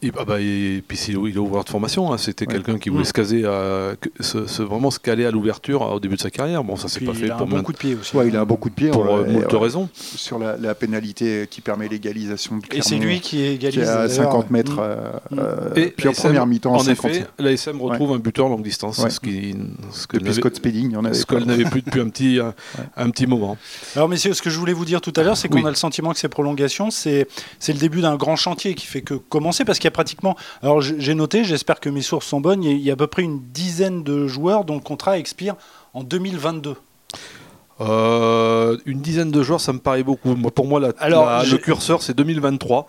Et, 0.00 0.12
ah 0.16 0.24
bah, 0.24 0.40
et 0.40 0.80
puis 0.86 0.96
il 1.08 1.36
a 1.36 1.40
ouvert 1.40 1.64
de 1.64 1.68
formation, 1.68 2.12
hein. 2.12 2.18
c'était 2.18 2.46
quelqu'un 2.46 2.78
qui 2.78 2.88
voulait 2.88 3.02
mm. 3.02 3.06
se 3.06 3.12
caser, 3.12 3.44
à, 3.44 3.94
se, 4.20 4.62
vraiment 4.62 4.92
se 4.92 5.00
caler 5.00 5.24
à 5.24 5.32
l'ouverture 5.32 5.82
au 5.82 5.98
début 5.98 6.14
de 6.14 6.20
sa 6.20 6.30
carrière. 6.30 6.62
Bon, 6.62 6.76
ça 6.76 6.86
s'est 6.86 7.04
pas 7.04 7.12
fait 7.14 7.26
il 7.26 7.32
a 7.32 7.34
pour 7.34 7.48
un 7.48 7.50
bon 7.50 7.62
coup 7.64 7.72
de 7.72 7.78
pied 7.78 7.96
aussi. 8.00 8.16
Ouais, 8.16 8.28
il 8.28 8.36
a 8.36 8.42
un 8.42 8.44
bon 8.44 8.54
coup 8.54 8.70
de 8.70 8.74
pied 8.76 8.90
pour 8.90 9.06
euh, 9.06 9.26
euh 9.26 9.58
raisons. 9.58 9.88
Sur 9.94 10.38
la, 10.38 10.56
la, 10.56 10.76
pénalité 10.76 11.48
qui 11.50 11.60
permet 11.60 11.88
l'égalisation. 11.88 12.60
Et 12.72 12.80
c'est 12.80 12.94
lui 12.96 13.20
qui 13.20 13.42
égalise. 13.44 13.80
Qui 13.80 13.88
à 13.88 14.08
50 14.08 14.52
mètres. 14.52 14.76
Mm. 14.76 14.78
Euh, 14.78 15.10
mm. 15.30 15.38
euh, 15.40 15.74
et 15.74 15.86
puis 15.86 16.08
en 16.08 16.12
première 16.12 16.46
mi-temps, 16.46 16.76
en 16.76 16.86
effet, 16.86 17.26
l'ASM 17.40 17.80
retrouve 17.82 18.12
un 18.12 18.18
buteur 18.18 18.48
longue 18.48 18.62
distance, 18.62 19.04
ce 19.08 19.18
qui, 19.18 19.56
ce 19.90 20.06
que 20.06 20.18
Depuis 20.18 20.34
Scott 20.34 20.54
Spedding, 20.54 20.94
on 20.96 21.04
avait 21.04 21.14
ce 21.14 21.26
qu'elle 21.26 21.44
n'avait 21.44 21.64
plus 21.64 21.82
depuis 21.82 22.00
un 22.00 22.08
petit, 22.08 22.38
un, 22.96 23.10
petit 23.10 23.26
moment. 23.26 23.56
Alors 23.96 24.08
messieurs, 24.08 24.32
ce 24.32 24.42
que 24.42 24.50
je 24.50 24.58
voulais 24.60 24.72
vous 24.72 24.84
dire 24.84 25.00
tout 25.00 25.12
à 25.16 25.24
l'heure, 25.24 25.36
c'est 25.36 25.48
qu'on 25.48 25.64
a 25.64 25.70
le 25.70 25.74
sentiment 25.74 26.12
que 26.12 26.20
ces 26.20 26.28
prolongations, 26.28 26.92
c'est 26.92 27.26
le 27.66 27.74
début 27.74 28.00
d'un 28.00 28.14
grand 28.14 28.36
chantier 28.36 28.76
qui 28.76 28.86
fait 28.86 29.02
que 29.02 29.14
commencer, 29.14 29.64
parce 29.64 29.80
qu'il 29.80 29.87
y 29.88 29.92
a 29.92 29.92
pratiquement 29.92 30.36
alors 30.62 30.80
j'ai 30.80 31.14
noté, 31.14 31.44
j'espère 31.44 31.80
que 31.80 31.88
mes 31.88 32.02
sources 32.02 32.26
sont 32.26 32.40
bonnes, 32.40 32.64
il 32.64 32.80
y 32.80 32.90
a 32.90 32.94
à 32.94 32.96
peu 32.96 33.06
près 33.06 33.22
une 33.22 33.40
dizaine 33.52 34.02
de 34.02 34.26
joueurs 34.26 34.64
dont 34.64 34.74
le 34.74 34.80
contrat 34.80 35.18
expire 35.18 35.54
en 35.94 36.02
2022. 36.02 36.76
Euh, 37.80 38.76
une 38.86 39.00
dizaine 39.00 39.30
de 39.30 39.42
joueurs, 39.42 39.60
ça 39.60 39.72
me 39.72 39.78
paraît 39.78 40.02
beaucoup. 40.02 40.34
pour 40.34 40.66
moi, 40.66 40.80
le 40.80 41.56
curseur, 41.56 42.02
c'est 42.02 42.14
2023. 42.14 42.86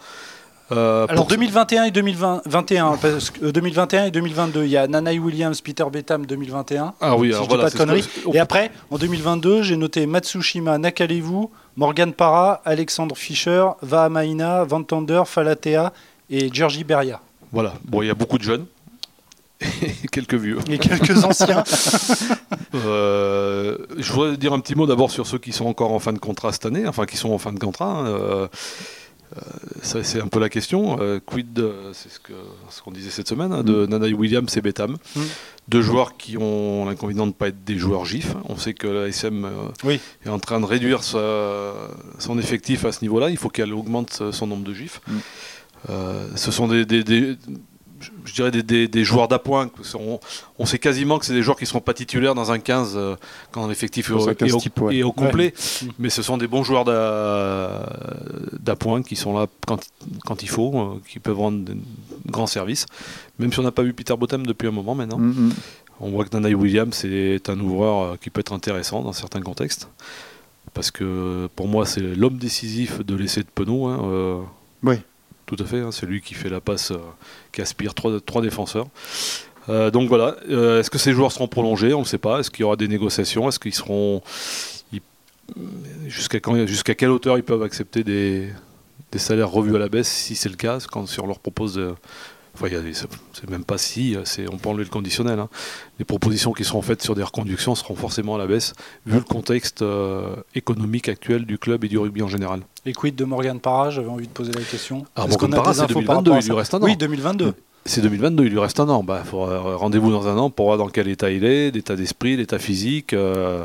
Euh, 0.72 1.08
Alors 1.10 1.26
2021 1.26 1.86
et 1.86 1.92
2021, 1.92 2.98
parce 2.98 3.32
que 3.32 3.46
2021 3.46 4.04
euh, 4.04 4.06
et 4.06 4.12
2022, 4.12 4.66
il 4.66 4.70
y 4.70 4.78
a 4.78 4.88
Nanaï 4.88 5.18
Williams, 5.18 5.60
Peter 5.62 5.86
Betham 5.92 6.28
2021. 6.28 6.94
Ah 7.02 7.18
oui, 7.18 7.34
alors 7.34 7.48
voilà, 7.48 7.64
pas 7.64 7.70
de 7.72 7.78
conneries. 7.78 8.08
Et 8.34 8.40
après, 8.40 8.70
en 8.92 9.00
2022, 9.00 9.64
j'ai 9.64 9.78
noté 9.78 10.06
Matsushima 10.06 10.78
Nakalevu, 10.78 11.48
Morgan 11.76 12.14
Parra, 12.14 12.62
Alexandre 12.66 13.18
Fischer, 13.18 13.66
Vahamaina, 13.82 14.64
Vantander, 14.64 15.24
Falatea 15.26 15.92
et 16.30 16.50
Georgie 16.54 16.84
Beria. 16.84 17.22
Voilà. 17.52 17.74
Bon, 17.86 18.02
il 18.02 18.08
y 18.08 18.12
a 18.12 18.16
beaucoup 18.16 18.38
de 18.38 18.44
jeunes. 18.44 18.66
Et 19.82 20.08
quelques 20.12 20.36
vieux. 20.36 20.60
Et 20.70 20.78
quelques 20.78 21.24
anciens. 21.24 21.64
Euh, 22.76 23.78
je 23.98 24.14
voudrais 24.14 24.38
dire 24.38 24.54
un 24.54 24.60
petit 24.60 24.76
mot 24.76 24.86
d'abord 24.86 25.10
sur 25.10 25.26
ceux 25.26 25.40
qui 25.40 25.54
sont 25.54 25.66
encore 25.66 25.92
en 25.92 25.98
fin 25.98 26.14
de 26.14 26.20
contrat 26.20 26.52
cette 26.52 26.68
année, 26.68 26.88
enfin 26.88 27.08
qui 27.08 27.18
sont 27.18 27.32
en 27.32 27.40
fin 27.40 27.52
de 27.52 27.58
contrat. 27.58 27.88
Hein. 27.88 28.06
Euh, 28.06 28.48
euh, 29.36 29.42
c'est 29.82 30.22
un 30.22 30.28
peu 30.28 30.40
la 30.40 30.50
question. 30.50 31.00
quid, 31.26 31.64
c'est 31.94 32.10
ce 32.10 32.20
qu'on 32.20 32.34
ce 32.70 32.82
qu'on 32.84 32.92
disait 32.92 33.10
cette 33.10 33.28
semaine, 33.28 33.52
hein, 33.52 33.64
de 33.64 33.86
mm. 33.86 33.90
Nanaï 33.90 34.14
Williams 34.14 34.56
et 34.56 34.62
Betham. 34.62 34.98
Mm. 35.16 35.22
Deux 35.68 35.82
joueurs 35.82 36.16
qui 36.16 36.38
ont 36.38 36.86
l'inconvénient 36.86 37.26
de 37.26 37.32
ne 37.32 37.34
pas 37.34 37.48
être 37.48 37.64
des 37.64 37.78
joueurs 37.78 38.06
GIF. 38.06 38.36
On 38.48 38.56
sait 38.56 38.76
que 38.76 38.88
la 38.88 39.08
SM 39.08 39.50
est 40.26 40.30
en 40.30 40.40
train 40.40 40.60
de 40.60 40.66
réduire 40.66 41.04
son 41.04 42.38
effectif 42.38 42.86
à 42.86 42.92
ce 42.92 43.02
niveau-là. 43.02 43.32
Il 43.32 43.38
faut 43.38 43.50
qu'elle 43.50 43.74
augmente 43.74 44.22
son 44.32 44.46
nombre 44.46 44.64
de 44.64 44.76
GIF. 44.76 45.02
Mm. 45.08 45.18
Euh, 45.90 46.28
ce 46.36 46.52
sont 46.52 46.68
des, 46.68 46.86
je 48.26 48.34
dirais 48.34 48.52
des, 48.52 49.04
joueurs 49.04 49.28
d'appoint. 49.28 49.70
On, 49.94 50.20
on, 50.58 50.66
sait 50.66 50.80
quasiment 50.80 51.20
que 51.20 51.26
c'est 51.26 51.34
des 51.34 51.42
joueurs 51.42 51.58
qui 51.58 51.64
ne 51.64 51.68
seront 51.68 51.82
pas 51.82 51.94
titulaires 51.94 52.36
dans 52.36 52.52
un 52.52 52.60
15 52.60 52.94
euh, 52.96 53.16
quand 53.52 53.68
l'effectif 53.68 54.12
est, 54.12 54.42
est, 54.92 55.04
au 55.04 55.12
complet. 55.12 55.54
Mais 56.00 56.10
ce 56.10 56.22
sont 56.22 56.38
des 56.38 56.48
bons 56.48 56.64
joueurs 56.64 56.86
d'appoint 58.60 59.04
qui 59.04 59.16
sont 59.16 59.38
là 59.38 59.48
quand, 59.66 59.80
quand 60.26 60.44
il 60.44 60.50
faut, 60.50 60.74
euh, 60.76 61.02
qui 61.08 61.20
peuvent 61.20 61.38
rendre 61.38 61.64
de 61.64 61.78
grands 62.28 62.48
services. 62.48 62.86
Même 63.38 63.52
si 63.52 63.60
on 63.60 63.64
n'a 63.64 63.72
pas 63.72 63.84
vu 63.84 63.94
Peter 63.94 64.16
Bottom 64.16 64.46
depuis 64.46 64.68
un 64.68 64.72
moment 64.72 64.96
maintenant. 64.96 65.20
Mm-hmm. 65.20 65.52
On 66.02 66.10
voit 66.12 66.24
que 66.24 66.34
Nanaï 66.34 66.56
Williams 66.56 67.04
est 67.04 67.50
un 67.50 67.60
ouvreur 67.60 68.18
qui 68.20 68.30
peut 68.30 68.40
être 68.40 68.54
intéressant 68.54 69.02
dans 69.02 69.14
certains 69.14 69.42
contextes. 69.42 69.90
Parce 70.74 70.92
que 70.92 71.50
pour 71.56 71.68
moi, 71.68 71.86
c'est 71.86 72.00
l'homme 72.00 72.38
décisif 72.38 73.04
de 73.06 73.16
l'essai 73.16 73.42
de 73.42 73.50
Penaud. 73.54 73.88
Hein, 73.88 74.46
oui. 74.84 74.96
Tout 75.50 75.56
à 75.64 75.66
fait, 75.66 75.80
hein, 75.80 75.92
c'est 75.92 76.06
lui 76.06 76.22
qui 76.22 76.36
fait 76.36 76.48
la 76.48 76.62
passe, 76.62 76.92
euh, 76.92 77.00
qui 77.52 77.64
aspire 77.64 77.96
trois, 77.96 78.42
défenseurs. 78.44 78.86
Euh, 79.68 79.90
donc 79.90 80.08
voilà, 80.08 80.36
euh, 80.48 80.80
est-ce 80.80 80.92
que 80.92 81.00
ces 81.00 81.12
joueurs 81.12 81.32
seront 81.32 81.48
prolongés? 81.48 81.92
On 81.96 82.02
ne 82.02 82.06
sait 82.06 82.20
pas. 82.20 82.40
Est-ce 82.40 82.52
qu'il 82.52 82.62
y 82.62 82.64
aura 82.66 82.76
des 82.76 82.88
négociations? 82.88 83.50
Est-ce 83.50 83.58
qu'ils 83.58 83.74
seront. 83.74 84.22
Jusqu'à 86.06 86.94
quelle 86.94 87.10
hauteur 87.10 87.40
ils 87.40 87.44
peuvent 87.44 87.64
accepter 87.64 88.04
des, 88.04 88.54
des, 89.12 89.18
salaires 89.18 89.50
revus 89.50 89.76
à 89.76 89.80
la 89.80 89.90
baisse? 89.90 90.08
Si 90.08 90.36
c'est 90.36 90.50
le 90.50 90.56
cas, 90.56 90.78
quand 90.92 91.08
si 91.08 91.20
on 91.20 91.26
leur 91.26 91.40
propose 91.40 91.82
Enfin, 92.56 92.68
c'est 93.34 93.50
même 93.50 93.64
pas 93.64 93.78
si, 93.78 94.16
on 94.52 94.58
peut 94.58 94.70
enlever 94.70 94.84
le 94.84 94.90
conditionnel. 94.90 95.40
hein. 95.40 95.50
Les 95.98 96.06
propositions 96.06 96.52
qui 96.52 96.64
seront 96.66 96.82
faites 96.82 97.02
sur 97.02 97.16
des 97.16 97.24
reconductions 97.24 97.74
seront 97.76 97.96
forcément 97.96 98.36
à 98.36 98.38
la 98.38 98.48
baisse, 98.48 98.74
vu 99.06 99.16
le 99.18 99.24
contexte 99.24 99.82
euh, 99.82 100.36
économique 100.56 101.08
actuel 101.10 101.46
du 101.46 101.58
club 101.58 101.84
et 101.86 101.88
du 101.88 101.98
rugby 101.98 102.22
en 102.22 102.28
général. 102.28 102.62
Et 102.86 102.94
quid 102.94 103.16
de 103.16 103.24
Morgan 103.26 103.60
Parra? 103.60 103.90
J'avais 103.92 104.10
envie 104.10 104.28
de 104.28 104.32
poser 104.34 104.52
la 104.52 104.62
question. 104.62 105.06
Ah, 105.16 105.26
Morgan 105.28 105.52
Parra, 105.52 105.74
c'est 105.74 105.82
infos 105.82 106.02
par 106.02 106.22
2022, 106.22 106.32
rapport 106.32 106.36
à 106.36 106.40
il 106.40 106.46
lui 106.50 106.56
reste 106.58 106.74
un 106.74 106.78
an. 106.82 106.86
Oui, 106.86 106.98
2022. 106.98 107.54
C'est 107.86 108.02
2022, 108.02 108.46
il 108.46 108.52
lui 108.52 108.60
reste 108.60 108.80
un 108.82 108.90
an. 108.90 109.04
Bah, 109.04 109.24
faudra- 109.26 109.76
rendez-vous 109.78 110.12
dans 110.12 110.28
un 110.28 110.38
an 110.38 110.50
pour 110.50 110.66
voir 110.66 110.78
dans 110.78 110.90
quel 110.90 111.08
état 111.08 111.32
il 111.32 111.46
est, 111.46 111.72
l'état 111.72 111.96
d'esprit, 111.96 112.36
l'état 112.36 112.60
physique. 112.60 113.14
euh, 113.14 113.64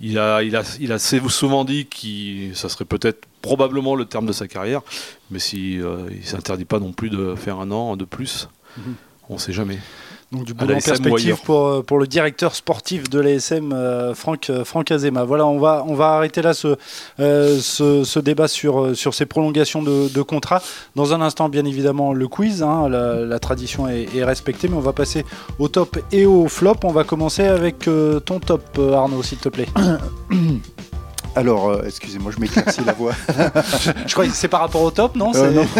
il, 0.00 0.18
a, 0.18 0.42
il, 0.42 0.54
a, 0.56 0.62
il 0.80 0.92
a 0.92 0.98
souvent 0.98 1.64
dit 1.64 1.86
que 1.86 2.54
ça 2.54 2.68
serait 2.68 2.84
peut-être 2.84 3.26
probablement 3.42 3.94
le 3.94 4.04
terme 4.04 4.26
de 4.26 4.32
sa 4.32 4.48
carrière, 4.48 4.82
mais 5.30 5.38
si, 5.38 5.80
euh, 5.80 6.06
il 6.10 6.20
ne 6.20 6.24
s'interdit 6.24 6.64
pas 6.64 6.80
non 6.80 6.92
plus 6.92 7.10
de 7.10 7.34
faire 7.34 7.58
un 7.60 7.70
an 7.70 7.96
de 7.96 8.04
plus, 8.04 8.48
Mhm. 8.76 8.94
on 9.28 9.34
ne 9.34 9.38
sait 9.38 9.52
jamais. 9.52 9.78
Donc 10.30 10.44
du 10.44 10.52
boulot 10.52 10.72
en 10.72 10.74
l'ASM 10.74 10.90
ou 10.92 10.98
perspective 10.98 11.36
pour, 11.42 11.66
euh, 11.66 11.82
pour 11.82 11.98
le 11.98 12.06
directeur 12.06 12.54
sportif 12.54 13.08
de 13.08 13.18
l'ASM, 13.18 13.72
euh, 13.72 14.14
Franck, 14.14 14.50
euh, 14.50 14.62
Franck 14.62 14.90
Azema. 14.90 15.24
Voilà, 15.24 15.46
on 15.46 15.58
va, 15.58 15.84
on 15.88 15.94
va 15.94 16.08
arrêter 16.10 16.42
là 16.42 16.52
ce, 16.52 16.76
euh, 17.18 17.58
ce, 17.60 18.04
ce 18.04 18.18
débat 18.18 18.46
sur, 18.46 18.94
sur 18.94 19.14
ces 19.14 19.24
prolongations 19.24 19.82
de, 19.82 20.08
de 20.12 20.22
contrats. 20.22 20.62
Dans 20.96 21.14
un 21.14 21.22
instant, 21.22 21.48
bien 21.48 21.64
évidemment, 21.64 22.12
le 22.12 22.28
quiz. 22.28 22.62
hein, 22.62 22.90
la, 22.90 23.24
la 23.24 23.38
tradition 23.38 23.88
est, 23.88 24.14
est 24.14 24.24
respectée, 24.24 24.68
mais 24.68 24.76
on 24.76 24.80
va 24.80 24.92
passer 24.92 25.24
au 25.58 25.68
top 25.68 25.98
et 26.12 26.26
au 26.26 26.46
flop. 26.48 26.76
On 26.84 26.92
va 26.92 27.04
commencer 27.04 27.44
avec 27.44 27.88
euh, 27.88 28.20
ton 28.20 28.38
top, 28.38 28.78
Arnaud, 28.78 29.22
s'il 29.22 29.38
te 29.38 29.48
plaît. 29.48 29.68
Alors, 31.38 31.68
euh, 31.68 31.82
excusez-moi, 31.86 32.32
je 32.34 32.40
m'éclaircis 32.40 32.82
la 32.84 32.92
voix. 32.94 33.12
Je 34.08 34.12
crois 34.12 34.26
que 34.26 34.32
c'est 34.32 34.48
par 34.48 34.58
rapport 34.58 34.82
au 34.82 34.90
top, 34.90 35.14
non, 35.14 35.30
Euh, 35.36 35.52
non. 35.52 35.66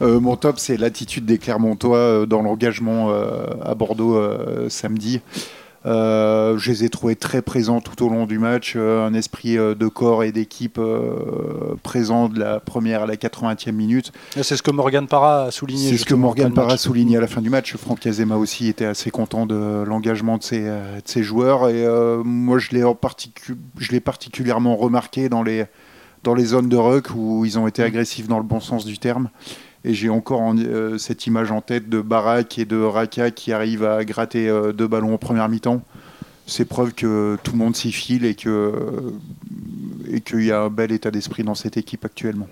Euh, 0.00 0.18
mon 0.18 0.34
top, 0.34 0.58
c'est 0.58 0.76
l'attitude 0.76 1.24
des 1.24 1.38
Clermontois 1.38 2.26
dans 2.26 2.42
l'engagement 2.42 3.12
à 3.64 3.74
Bordeaux 3.76 4.20
samedi. 4.68 5.20
Euh, 5.84 6.56
je 6.58 6.70
les 6.70 6.84
ai 6.84 6.88
trouvés 6.88 7.16
très 7.16 7.42
présents 7.42 7.80
tout 7.80 8.04
au 8.04 8.08
long 8.08 8.26
du 8.26 8.38
match, 8.38 8.74
euh, 8.76 9.04
un 9.04 9.14
esprit 9.14 9.58
euh, 9.58 9.74
de 9.74 9.88
corps 9.88 10.22
et 10.22 10.30
d'équipe 10.30 10.80
présent 11.82 12.28
de 12.28 12.38
la 12.38 12.60
première 12.60 13.02
à 13.02 13.06
la 13.06 13.16
80e 13.16 13.72
minute. 13.72 14.12
C'est 14.40 14.56
ce 14.56 14.62
que 14.62 14.70
Morgan 14.70 15.06
Parra 15.06 15.44
a 15.44 15.50
souligné. 15.50 15.90
C'est 15.90 15.96
ce 15.98 16.04
que 16.04 16.14
Morgan. 16.14 16.52
Parra 16.54 16.76
soulignait 16.76 17.16
à 17.16 17.20
la 17.20 17.26
fin 17.26 17.40
du 17.40 17.50
match. 17.50 17.76
Franck 17.76 18.06
Azema 18.06 18.36
aussi 18.36 18.68
était 18.68 18.84
assez 18.84 19.10
content 19.10 19.46
de 19.46 19.82
l'engagement 19.86 20.38
de 20.38 20.42
ses, 20.42 20.60
de 20.62 21.02
ses 21.04 21.22
joueurs. 21.22 21.68
Et 21.68 21.84
moi, 22.24 22.58
je 22.58 22.70
l'ai 22.70 22.82
particu- 22.82 24.00
particulièrement 24.00 24.76
remarqué 24.76 25.28
dans 25.28 25.42
les, 25.42 25.64
dans 26.22 26.34
les 26.34 26.44
zones 26.44 26.68
de 26.68 26.76
ruck 26.76 27.08
où 27.14 27.44
ils 27.44 27.58
ont 27.58 27.66
été 27.66 27.82
agressifs 27.82 28.28
dans 28.28 28.38
le 28.38 28.44
bon 28.44 28.60
sens 28.60 28.84
du 28.84 28.98
terme. 28.98 29.30
Et 29.84 29.94
j'ai 29.94 30.08
encore 30.08 30.40
en- 30.40 30.56
euh, 30.58 30.96
cette 30.98 31.26
image 31.26 31.50
en 31.50 31.60
tête 31.60 31.88
de 31.88 32.00
Barak 32.00 32.58
et 32.58 32.64
de 32.64 32.80
Raka 32.80 33.30
qui 33.30 33.52
arrivent 33.52 33.84
à 33.84 34.04
gratter 34.04 34.48
euh, 34.48 34.72
deux 34.72 34.86
ballons 34.86 35.14
en 35.14 35.18
première 35.18 35.48
mi-temps. 35.48 35.82
C'est 36.46 36.64
preuve 36.64 36.92
que 36.92 37.36
tout 37.42 37.52
le 37.52 37.58
monde 37.58 37.74
s'y 37.76 37.92
file 37.92 38.24
et 38.24 38.34
que 38.34 38.72
et 40.10 40.20
qu'il 40.20 40.44
y 40.44 40.50
a 40.52 40.62
un 40.62 40.68
bel 40.68 40.92
état 40.92 41.10
d'esprit 41.10 41.42
dans 41.44 41.54
cette 41.54 41.76
équipe 41.76 42.04
actuellement. 42.04 42.48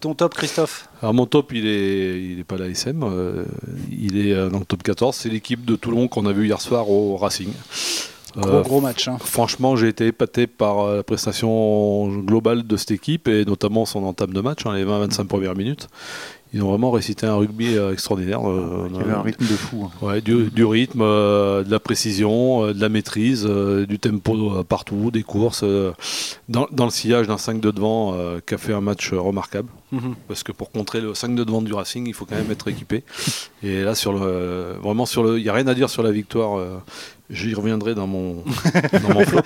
Ton 0.00 0.14
top, 0.14 0.34
Christophe? 0.34 0.88
Alors 1.02 1.14
mon 1.14 1.26
top, 1.26 1.52
il 1.52 1.66
est, 1.66 2.22
il 2.32 2.38
est 2.38 2.44
pas 2.44 2.58
l'ASM, 2.58 3.02
euh, 3.02 3.44
il 3.90 4.18
est 4.18 4.34
dans 4.50 4.58
le 4.58 4.64
top 4.66 4.82
14. 4.82 5.16
C'est 5.16 5.30
l'équipe 5.30 5.64
de 5.64 5.74
Toulon 5.76 6.06
qu'on 6.08 6.26
a 6.26 6.32
vu 6.32 6.46
hier 6.46 6.60
soir 6.60 6.88
au 6.90 7.16
Racing. 7.16 7.48
Gros, 8.36 8.50
Euh, 8.56 8.62
gros 8.62 8.80
match. 8.82 9.08
hein. 9.08 9.16
Franchement, 9.18 9.76
j'ai 9.76 9.88
été 9.88 10.06
épaté 10.08 10.46
par 10.46 10.94
la 10.94 11.02
prestation 11.02 12.08
globale 12.20 12.66
de 12.66 12.76
cette 12.76 12.90
équipe 12.90 13.28
et 13.28 13.46
notamment 13.46 13.86
son 13.86 14.04
entame 14.04 14.34
de 14.34 14.40
match, 14.42 14.66
hein, 14.66 14.74
les 14.74 14.84
20-25 14.84 15.24
premières 15.26 15.54
minutes. 15.56 15.88
Ils 16.54 16.62
ont 16.62 16.68
vraiment 16.70 16.90
récité 16.90 17.26
un 17.26 17.34
rugby 17.34 17.76
euh, 17.76 17.92
extraordinaire. 17.92 18.48
euh, 18.48 18.88
Il 18.90 18.96
y 18.96 19.00
avait 19.00 19.12
un 19.12 19.20
rythme 19.22 19.44
de 19.44 19.56
fou. 19.56 19.84
hein. 19.84 20.06
Ouais, 20.06 20.20
du, 20.20 20.44
du 20.50 20.64
rythme, 20.64 21.00
euh, 21.02 21.64
de 21.64 21.70
la 21.70 21.80
précision, 21.80 22.64
euh, 22.66 22.72
de 22.72 22.80
la 22.80 22.88
maîtrise, 22.88 23.44
du 23.44 23.98
tempo 23.98 24.62
partout, 24.64 25.10
des 25.10 25.22
courses, 25.22 25.64
dans, 26.48 26.66
dans 26.70 26.84
le 26.84 26.90
sillage 26.90 27.26
d'un 27.26 27.36
5 27.38 27.60
de 27.60 27.70
devant 27.70 28.14
qui 28.46 28.54
a 28.54 28.58
fait 28.58 28.72
un 28.72 28.80
match 28.80 29.12
remarquable. 29.12 29.68
Mhm. 29.92 30.14
Parce 30.26 30.42
que 30.42 30.50
pour 30.52 30.70
contrer 30.72 31.00
le 31.00 31.14
5 31.14 31.34
de 31.36 31.44
devant 31.44 31.62
du 31.62 31.72
Racing, 31.72 32.06
il 32.06 32.14
faut 32.14 32.24
quand 32.24 32.34
même 32.36 32.50
être 32.50 32.66
équipé. 32.68 33.04
Et 33.62 33.82
là, 33.82 33.94
sur 33.94 34.12
le, 34.12 34.74
vraiment 34.82 35.06
sur 35.06 35.22
le, 35.22 35.38
il 35.38 35.42
n'y 35.44 35.48
a 35.48 35.52
rien 35.52 35.66
à 35.68 35.74
dire 35.74 35.88
sur 35.90 36.02
la 36.02 36.10
victoire. 36.12 36.58
euh, 36.58 36.78
J'y 37.28 37.54
reviendrai 37.54 37.96
dans 37.96 38.06
mon, 38.06 38.44
dans 39.02 39.14
mon 39.14 39.24
flop. 39.24 39.40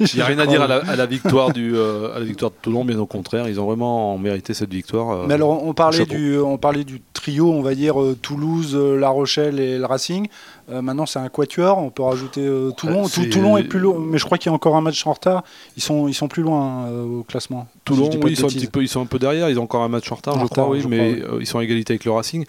Il 0.00 0.16
n'y 0.16 0.20
a 0.20 0.26
rien 0.26 0.38
à 0.38 0.46
dire 0.46 0.60
à 0.60 0.66
la, 0.66 0.76
à 0.76 0.96
la 0.96 1.06
victoire 1.06 1.50
du, 1.54 1.74
euh, 1.74 2.14
à 2.14 2.18
la 2.18 2.24
victoire 2.26 2.50
de 2.50 2.56
Toulon, 2.60 2.84
bien 2.84 2.98
au 2.98 3.06
contraire. 3.06 3.48
Ils 3.48 3.58
ont 3.58 3.64
vraiment 3.64 4.18
mérité 4.18 4.52
cette 4.52 4.70
victoire. 4.72 5.10
euh, 5.12 5.24
Mais 5.26 5.34
alors, 5.34 5.64
on 5.64 5.72
parlait, 5.72 6.04
du, 6.04 6.36
on 6.38 6.58
parlait 6.58 6.84
du 6.84 7.00
trio, 7.14 7.50
on 7.50 7.62
va 7.62 7.74
dire 7.74 7.94
Toulouse, 8.20 8.76
La 8.76 9.08
Rochelle 9.08 9.60
et 9.60 9.78
le 9.78 9.86
Racing. 9.86 10.28
Euh, 10.72 10.82
maintenant, 10.82 11.06
c'est 11.06 11.18
un 11.18 11.28
quatuor. 11.28 11.78
On 11.78 11.90
peut 11.90 12.02
rajouter 12.02 12.40
euh, 12.40 12.70
Toulon. 12.70 13.02
Tout- 13.04 13.08
c'est- 13.22 13.28
Toulon 13.28 13.56
est 13.58 13.64
plus 13.64 13.78
loin, 13.78 13.96
mais 14.00 14.18
je 14.18 14.24
crois 14.24 14.38
qu'il 14.38 14.50
y 14.50 14.52
a 14.52 14.54
encore 14.54 14.74
un 14.76 14.80
match 14.80 15.06
en 15.06 15.12
retard. 15.12 15.42
Ils 15.76 15.82
sont, 15.82 16.08
ils 16.08 16.14
sont 16.14 16.28
plus 16.28 16.42
loin 16.42 16.86
euh, 16.86 17.20
au 17.20 17.22
classement. 17.22 17.66
Toulon, 17.84 18.08
oui, 18.12 18.18
de 18.18 18.28
ils 18.30 18.36
sont, 18.36 18.46
un 18.46 18.48
petit 18.48 18.66
peu, 18.66 18.82
ils 18.82 18.88
sont 18.88 19.02
un 19.02 19.06
peu 19.06 19.18
derrière, 19.18 19.50
ils 19.50 19.58
ont 19.58 19.64
encore 19.64 19.82
un 19.82 19.88
match 19.88 20.10
en 20.10 20.14
retard, 20.14 20.34
En 20.34 20.38
je 20.38 20.44
retard, 20.44 20.64
crois, 20.64 20.76
oui, 20.76 20.82
je 20.82 20.88
mais 20.88 21.20
euh, 21.20 21.38
ils 21.40 21.46
sont 21.46 21.58
à 21.58 21.64
égalité 21.64 21.92
avec 21.94 22.04
le 22.04 22.12
Racing. 22.12 22.44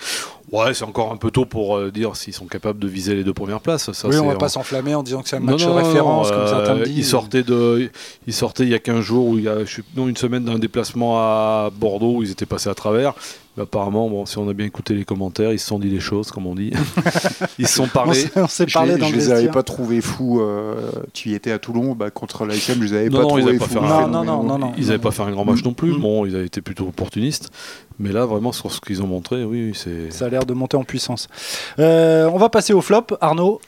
Ouais, 0.51 0.73
c'est 0.75 0.83
encore 0.85 1.11
un 1.11 1.17
peu 1.17 1.31
tôt 1.31 1.45
pour 1.45 1.75
euh, 1.77 1.89
dire 1.91 2.15
s'ils 2.15 2.33
sont 2.33 2.45
capables 2.45 2.77
de 2.77 2.87
viser 2.87 3.15
les 3.15 3.23
deux 3.23 3.33
premières 3.33 3.59
places. 3.61 3.91
Ça, 3.91 4.07
oui, 4.07 4.17
on 4.19 4.27
va 4.27 4.35
pas 4.35 4.49
s'enflammer 4.49 4.93
en 4.93 5.01
disant 5.01 5.21
que 5.23 5.29
c'est 5.29 5.37
un 5.37 5.39
match 5.39 5.65
non, 5.65 5.73
référence, 5.73 6.27
non, 6.29 6.33
comme 6.35 6.43
euh, 6.45 6.49
certains 6.65 6.83
disent. 6.83 6.97
Ils 6.97 7.05
sortaient, 7.05 7.43
de, 7.43 7.89
ils 8.27 8.33
sortaient 8.33 8.63
il 8.63 8.69
y 8.69 8.75
a 8.75 8.79
15 8.79 8.99
jours, 9.01 9.27
ou 9.29 9.37
il 9.39 9.45
y 9.45 9.47
a 9.49 9.65
je 9.65 9.75
sais- 9.77 9.83
non, 9.95 10.07
une 10.07 10.17
semaine 10.17 10.43
d'un 10.45 10.59
déplacement 10.59 11.17
à 11.17 11.71
Bordeaux 11.75 12.17
où 12.17 12.23
ils 12.23 12.29
étaient 12.31 12.45
passés 12.45 12.69
à 12.69 12.75
travers. 12.75 13.13
Mais 13.55 13.63
apparemment, 13.63 14.09
bon, 14.09 14.25
si 14.25 14.37
on 14.39 14.49
a 14.49 14.53
bien 14.53 14.65
écouté 14.65 14.95
les 14.95 15.05
commentaires, 15.05 15.51
ils 15.53 15.59
se 15.59 15.67
sont 15.67 15.77
dit 15.77 15.89
les 15.89 15.99
choses, 15.99 16.31
comme 16.31 16.47
on 16.47 16.55
dit. 16.55 16.71
ils 17.59 17.67
se 17.67 17.75
sont 17.75 17.83
On 17.83 17.87
parlé. 17.87 18.15
s'est- 18.15 18.31
on 18.41 18.47
s'est 18.47 18.65
parlé 18.65 18.93
les, 18.93 18.97
dans 18.99 19.07
je 19.07 19.11
le 19.13 19.17
les 19.19 19.31
avais 19.31 19.47
pas 19.49 19.61
trouvés 19.61 20.01
fous. 20.01 20.41
euh, 20.41 20.89
tu 21.13 21.29
y 21.29 21.35
étais 21.35 21.51
à 21.51 21.59
Toulon, 21.59 21.93
bah, 21.93 22.09
contre 22.09 22.45
l'ASM, 22.45 22.79
je 22.81 22.85
les 22.85 22.93
avais 22.93 23.09
Non, 23.09 23.17
pas 23.17 23.23
non, 23.23 23.37
ils 23.37 23.41
trouvés 23.41 23.49
avaient 23.49 23.59
pas 23.59 23.65
fous. 23.65 23.73
fait 23.73 23.79
un- 23.79 24.07
Non, 24.07 24.07
non, 24.07 24.23
non, 24.23 24.43
non, 24.43 24.57
non. 24.57 24.71
Ils 24.77 24.87
n'avaient 24.87 24.97
pas 24.97 25.11
fait 25.11 25.21
un 25.21 25.31
grand 25.31 25.45
match 25.45 25.63
non 25.63 25.73
plus. 25.73 25.91
Mm. 25.91 26.01
Bon, 26.01 26.25
ils 26.25 26.35
avaient 26.35 26.47
été 26.47 26.61
plutôt 26.61 26.87
opportunistes. 26.87 27.51
Mais 27.99 28.11
là, 28.11 28.25
vraiment, 28.25 28.51
sur 28.51 28.71
ce 28.71 28.81
qu'ils 28.81 29.03
ont 29.03 29.07
montré, 29.07 29.43
oui, 29.43 29.67
oui, 29.69 29.71
c'est. 29.75 30.11
Ça 30.11 30.25
a 30.25 30.29
l'air 30.29 30.45
de 30.47 30.53
monter 30.53 30.75
en 30.77 30.83
puissance. 30.83 31.27
Euh, 31.77 32.27
on 32.33 32.37
va 32.39 32.49
passer 32.49 32.73
au 32.73 32.81
flop, 32.81 33.05
Arnaud? 33.21 33.61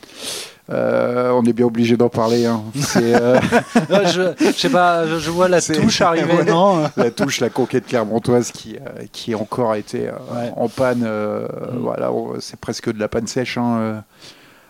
Euh, 0.72 1.30
on 1.32 1.44
est 1.46 1.54
bien 1.54 1.68
obligé 1.68 1.96
d'en 1.96 2.10
parler. 2.10 2.46
hein. 2.48 2.64
Euh, 2.96 3.40
je, 4.12 4.34
je 4.40 4.52
sais 4.52 4.70
pas, 4.70 5.06
je, 5.06 5.20
je 5.20 5.30
vois 5.30 5.48
la 5.48 5.62
touche 5.62 6.02
arriver, 6.02 6.34
Ouais. 6.38 6.46
non? 6.46 6.90
la 6.98 7.12
touche, 7.12 7.40
la 7.40 7.50
conquête 7.50 7.86
clermontoise 7.86 8.52
qui, 8.52 8.76
euh, 8.78 9.04
qui 9.12 9.34
a 9.34 9.38
encore 9.38 9.76
été 9.76 10.10
Ouais. 10.34 10.52
en 10.56 10.68
panne. 10.68 11.04
euh, 11.06 11.48
Mm. 11.72 11.78
Voilà, 11.82 12.10
c'est 12.40 12.60
presque 12.60 12.92
de 12.92 13.00
la 13.00 13.08
panne 13.08 13.28
sèche. 13.28 13.58
hein. 13.58 14.04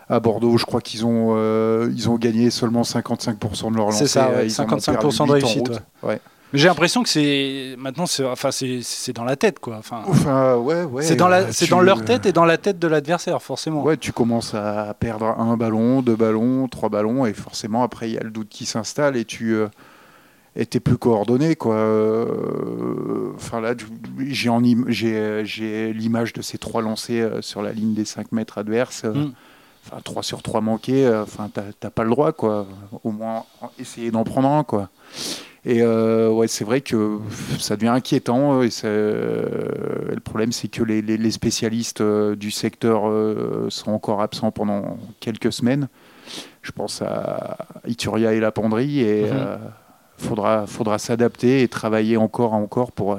À 0.08 0.20
Bordeaux, 0.20 0.56
je 0.56 0.64
crois 0.66 0.80
qu'ils 0.80 1.04
ont, 1.04 1.34
ils 1.88 2.08
ont 2.08 2.14
gagné 2.16 2.50
seulement 2.50 2.82
55% 2.82 3.72
de 3.72 3.76
leur 3.76 3.86
lancée. 3.86 4.06
C'est 4.06 4.06
ça, 4.06 4.28
ouais, 4.28 4.34
euh, 4.36 4.44
ils 4.44 4.60
en 4.60 4.64
ont 4.64 4.76
55% 4.78 5.26
de 5.26 5.32
réussite. 5.32 5.70
Ouais. 6.02 6.20
J'ai 6.52 6.68
l'impression 6.68 7.02
que 7.02 7.08
c'est 7.08 7.74
maintenant, 7.76 8.06
c'est 8.06 8.24
enfin, 8.24 8.50
c'est 8.52 9.12
dans 9.12 9.24
la 9.24 9.36
tête, 9.36 9.58
quoi. 9.58 9.76
Enfin, 9.78 10.02
Enfin, 10.06 10.56
ouais, 10.56 10.84
ouais, 10.84 11.02
c'est 11.02 11.16
dans 11.16 11.28
la, 11.28 11.52
c'est 11.52 11.64
tu- 11.66 11.70
dans 11.72 11.80
leur 11.80 12.04
tête 12.04 12.24
et 12.24 12.32
dans 12.32 12.44
la 12.44 12.56
tête 12.56 12.78
de 12.78 12.86
l'adversaire, 12.86 13.42
forcément. 13.42 13.82
Ouais, 13.82 13.96
tu 13.96 14.12
commences 14.12 14.54
à 14.54 14.94
perdre 14.98 15.26
un 15.26 15.56
ballon, 15.56 16.02
deux 16.02 16.16
ballons, 16.16 16.68
trois 16.68 16.88
ballons, 16.88 17.26
et 17.26 17.34
forcément 17.34 17.82
après 17.82 18.08
il 18.08 18.14
y 18.14 18.18
a 18.18 18.22
le 18.22 18.30
doute 18.30 18.48
qui 18.48 18.64
s'installe 18.64 19.16
et 19.16 19.24
tu 19.24 19.54
euh, 19.54 19.66
plus 20.84 20.96
coordonné 20.96 21.56
quoi. 21.56 21.74
Euh, 21.74 23.32
Enfin 23.34 23.60
là, 23.60 23.74
j'ai 24.88 25.92
l'image 25.92 26.32
de 26.32 26.42
ces 26.42 26.58
trois 26.58 26.80
lancés 26.82 27.20
euh, 27.20 27.42
sur 27.42 27.60
la 27.62 27.72
ligne 27.72 27.92
des 27.94 28.04
5 28.04 28.32
mètres 28.32 28.58
adverses. 28.58 29.02
euh, 29.04 29.12
Mm. 29.12 29.32
Enfin 29.88 30.00
3 30.02 30.22
sur 30.24 30.42
3 30.42 30.60
manqués, 30.62 31.08
enfin 31.22 31.48
t'as 31.78 31.90
pas 31.90 32.02
le 32.02 32.10
droit 32.10 32.32
quoi. 32.32 32.66
Au 33.04 33.12
moins 33.12 33.44
essayer 33.78 34.10
d'en 34.10 34.24
prendre 34.24 34.48
un 34.48 34.64
quoi. 34.64 34.88
Et 35.68 35.82
euh, 35.82 36.30
ouais, 36.30 36.46
c'est 36.46 36.64
vrai 36.64 36.80
que 36.80 37.18
ça 37.58 37.74
devient 37.76 37.88
inquiétant. 37.88 38.62
Et 38.62 38.70
c'est- 38.70 38.86
euh, 38.86 40.14
le 40.14 40.20
problème, 40.20 40.52
c'est 40.52 40.68
que 40.68 40.84
les, 40.84 41.02
les- 41.02 41.16
les 41.16 41.30
spécialistes 41.32 42.00
euh, 42.00 42.36
du 42.36 42.52
secteur 42.52 43.08
euh, 43.08 43.66
sont 43.68 43.90
encore 43.90 44.22
absents 44.22 44.52
pendant 44.52 44.96
quelques 45.18 45.52
semaines. 45.52 45.88
Je 46.62 46.70
pense 46.70 47.02
à 47.02 47.58
Ituria 47.86 48.32
et 48.32 48.40
la 48.40 48.52
Penderie. 48.52 49.00
Et 49.00 49.24
Mhm. 49.24 49.30
euh, 49.32 49.56
faudra, 50.18 50.66
faudra 50.68 50.98
s'adapter 50.98 51.62
et 51.62 51.68
travailler 51.68 52.16
encore 52.16 52.52
et 52.52 52.56
encore 52.56 52.92
pour 52.92 53.14
euh, 53.14 53.18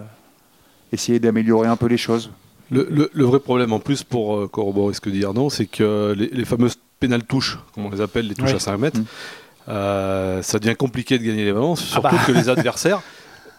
essayer 0.94 1.20
d'améliorer 1.20 1.68
un 1.68 1.75
peu 1.75 1.88
les 1.88 1.98
choses. 1.98 2.32
Le, 2.72 2.88
le- 2.89 3.10
le 3.13 3.24
vrai 3.25 3.39
problème 3.42 3.74
en 3.74 3.80
plus 3.80 4.04
pour 4.04 4.38
euh, 4.38 4.48
corroborer 4.48 4.94
ce 4.94 5.01
que 5.01 5.10
dit 5.10 5.25
Arnaud, 5.25 5.50
c'est 5.50 5.66
que 5.68 6.13
les, 6.18 6.27
les 6.27 6.46
fameuses 6.46 6.77
pénales 7.00 7.24
touches, 7.24 7.60
comme 7.75 7.86
on 7.86 7.89
les 7.89 8.00
appelle, 8.01 8.27
les 8.27 8.36
touches 8.36 8.54
à 8.54 8.60
5 8.60 8.77
mètres, 8.77 9.00
Mm. 9.01 9.06
Euh, 9.69 10.41
ça 10.41 10.59
devient 10.59 10.75
compliqué 10.75 11.17
de 11.19 11.24
gagner 11.24 11.45
les 11.45 11.53
ballons, 11.53 11.75
surtout 11.75 12.01
bah. 12.15 12.24
que 12.25 12.31
les 12.31 12.50
adversaires 12.50 13.01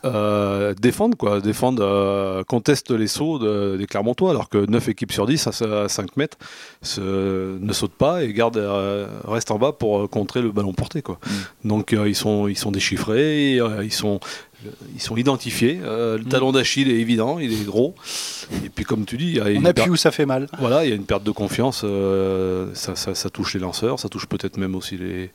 euh, 0.05 0.75
défendent, 0.81 1.17
quoi, 1.17 1.41
défendent, 1.41 1.81
euh, 1.81 2.45
contestent 2.45 2.93
les 2.93 3.09
sauts 3.09 3.41
de- 3.41 3.77
des 3.77 3.87
Clermontois, 3.87 4.31
alors 4.31 4.49
que 4.49 4.59
9 4.65 4.89
équipes 4.91 5.11
sur 5.11 5.27
10 5.27 5.49
à, 5.49 5.83
à 5.83 5.89
5 5.89 6.17
mètres 6.17 6.39
se- 6.83 7.59
ne 7.59 7.73
sautent 7.73 7.97
pas 7.99 8.23
et 8.23 8.33
gardent, 8.33 8.63
restent 9.27 9.51
en 9.51 9.59
bas 9.59 9.73
pour 9.73 10.09
contrer 10.09 10.41
le 10.41 10.53
ballon 10.53 10.73
porté. 10.73 11.03
Quoi. 11.03 11.19
Donc 11.65 11.93
euh, 11.93 12.09
ils, 12.09 12.15
sont, 12.15 12.47
ils 12.47 12.57
sont 12.57 12.71
déchiffrés, 12.71 13.59
ils 13.83 13.93
sont 13.93 14.21
ils 14.97 15.01
sont 15.01 15.17
identifiés. 15.17 15.79
Euh, 15.85 16.19
le 16.19 16.25
talon 16.25 16.51
d'Achille 16.51 16.91
est 16.91 16.97
évident, 16.99 17.39
il 17.39 17.53
est 17.53 17.65
gros. 17.65 17.95
Et 18.65 18.69
puis 18.69 18.85
comme 18.85 19.05
tu 19.05 19.17
dis, 19.17 19.33
y 19.35 19.41
a 19.41 19.45
On 19.57 19.65
appuie 19.65 19.89
où 19.89 19.95
ça 19.97 20.11
fait 20.11 20.27
mal. 20.27 20.49
voilà, 20.59 20.85
il 20.85 20.89
y 20.89 20.93
a 20.93 20.97
une 20.97 21.05
perte 21.05 21.23
de 21.23 21.31
confiance. 21.31 21.83
euh, 21.85 22.67
ça, 22.75 22.97
ça- 22.97 23.15
ça 23.15 23.31
touche 23.31 23.55
les 23.55 23.61
lanceurs, 23.61 24.01
ça 24.01 24.09
touche 24.09 24.27
peut-être 24.27 24.57
même 24.57 24.75
aussi 24.75 24.97
les- 24.97 25.31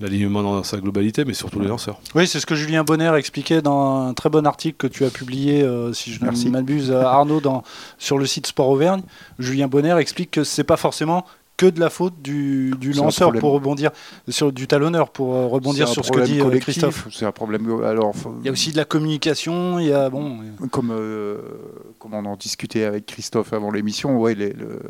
l'alignement 0.00 0.42
dans 0.42 0.62
sa 0.62 0.78
globalité, 0.78 1.24
mais 1.24 1.34
surtout 1.34 1.60
les 1.60 1.68
lanceurs. 1.68 2.00
Oui, 2.14 2.26
c'est 2.26 2.40
ce 2.40 2.46
que 2.46 2.54
Julien 2.54 2.82
Bonner 2.84 3.12
expliquait 3.16 3.62
dans 3.62 4.06
un 4.08 4.14
très 4.14 4.28
bon 4.30 4.46
article 4.46 4.76
que 4.76 4.86
tu 4.86 5.04
as 5.04 5.10
publié, 5.10 5.62
euh, 5.62 5.92
si 5.92 6.12
je 6.12 6.24
ne 6.24 6.50
m'abuse, 6.50 6.90
Arnaud, 6.90 7.40
dans, 7.40 7.62
sur 7.98 8.18
le 8.18 8.26
site 8.26 8.46
Sport 8.48 8.68
Auvergne. 8.70 9.02
Julien 9.38 9.68
Bonner 9.68 9.96
explique 9.98 10.30
que 10.32 10.44
c'est 10.44 10.64
pas 10.64 10.76
forcément 10.76 11.24
que 11.56 11.66
de 11.66 11.78
la 11.78 11.88
faute 11.88 12.20
du, 12.20 12.74
lanceur 12.96 13.32
pour 13.32 13.52
rebondir 13.52 13.92
sur 14.28 14.50
du 14.50 14.66
talonneur 14.66 15.10
pour 15.10 15.36
euh, 15.36 15.46
rebondir 15.46 15.86
sur 15.86 16.04
ce 16.04 16.10
que 16.10 16.18
dit 16.22 16.40
euh, 16.40 16.42
collectif, 16.42 16.64
Christophe. 16.64 17.06
C'est 17.12 17.26
un 17.26 17.30
problème. 17.30 17.80
Alors, 17.84 18.12
faut- 18.16 18.34
Il 18.40 18.46
y 18.46 18.48
a 18.48 18.52
aussi 18.52 18.72
de 18.72 18.76
la 18.76 18.84
communication, 18.84 19.78
il 19.78 19.86
y 19.86 19.92
a 19.92 20.10
bon. 20.10 20.38
comme, 20.72 20.90
euh, 20.90 21.38
comme 22.00 22.14
on 22.14 22.24
en 22.24 22.34
discutait 22.36 22.82
avec 22.82 23.06
Christophe 23.06 23.52
avant 23.52 23.70
l'émission, 23.70 24.18
ouais, 24.18 24.34
les- 24.34 24.52
le- 24.52 24.80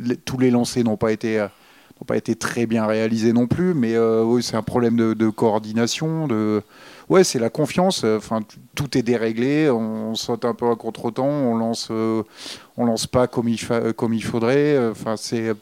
les- 0.00 0.16
tous 0.16 0.38
les 0.38 0.50
lancers 0.50 0.82
n'ont 0.82 0.96
pas 0.96 1.12
été 1.12 1.38
euh, 1.38 1.46
pas 2.04 2.16
été 2.16 2.36
très 2.36 2.66
bien 2.66 2.86
réalisés 2.86 3.32
non 3.32 3.46
plus, 3.46 3.74
mais 3.74 3.94
euh, 3.94 4.40
c'est 4.40 4.56
un 4.56 4.62
problème 4.62 4.96
de, 4.96 5.28
coordination, 5.30 6.26
de 6.28 6.62
ouais, 7.08 7.24
c'est 7.24 7.38
la 7.38 7.50
confiance. 7.50 8.02
euh, 8.04 8.18
Enfin, 8.18 8.40
tout 8.74 8.96
est 8.96 9.02
déréglé, 9.02 9.70
on 9.70 10.14
saute 10.14 10.44
un 10.44 10.54
peu 10.54 10.70
à 10.70 10.76
contre-temps, 10.76 11.26
on 11.26 11.56
lance, 11.56 11.88
euh, 11.90 12.22
on 12.76 12.84
lance 12.84 13.06
pas 13.06 13.26
comme 13.26 13.48
il 13.48 13.58
comme 13.96 14.14
il 14.14 14.24
faudrait. 14.24 14.78
Enfin, 14.90 15.16
c'est 15.16 15.52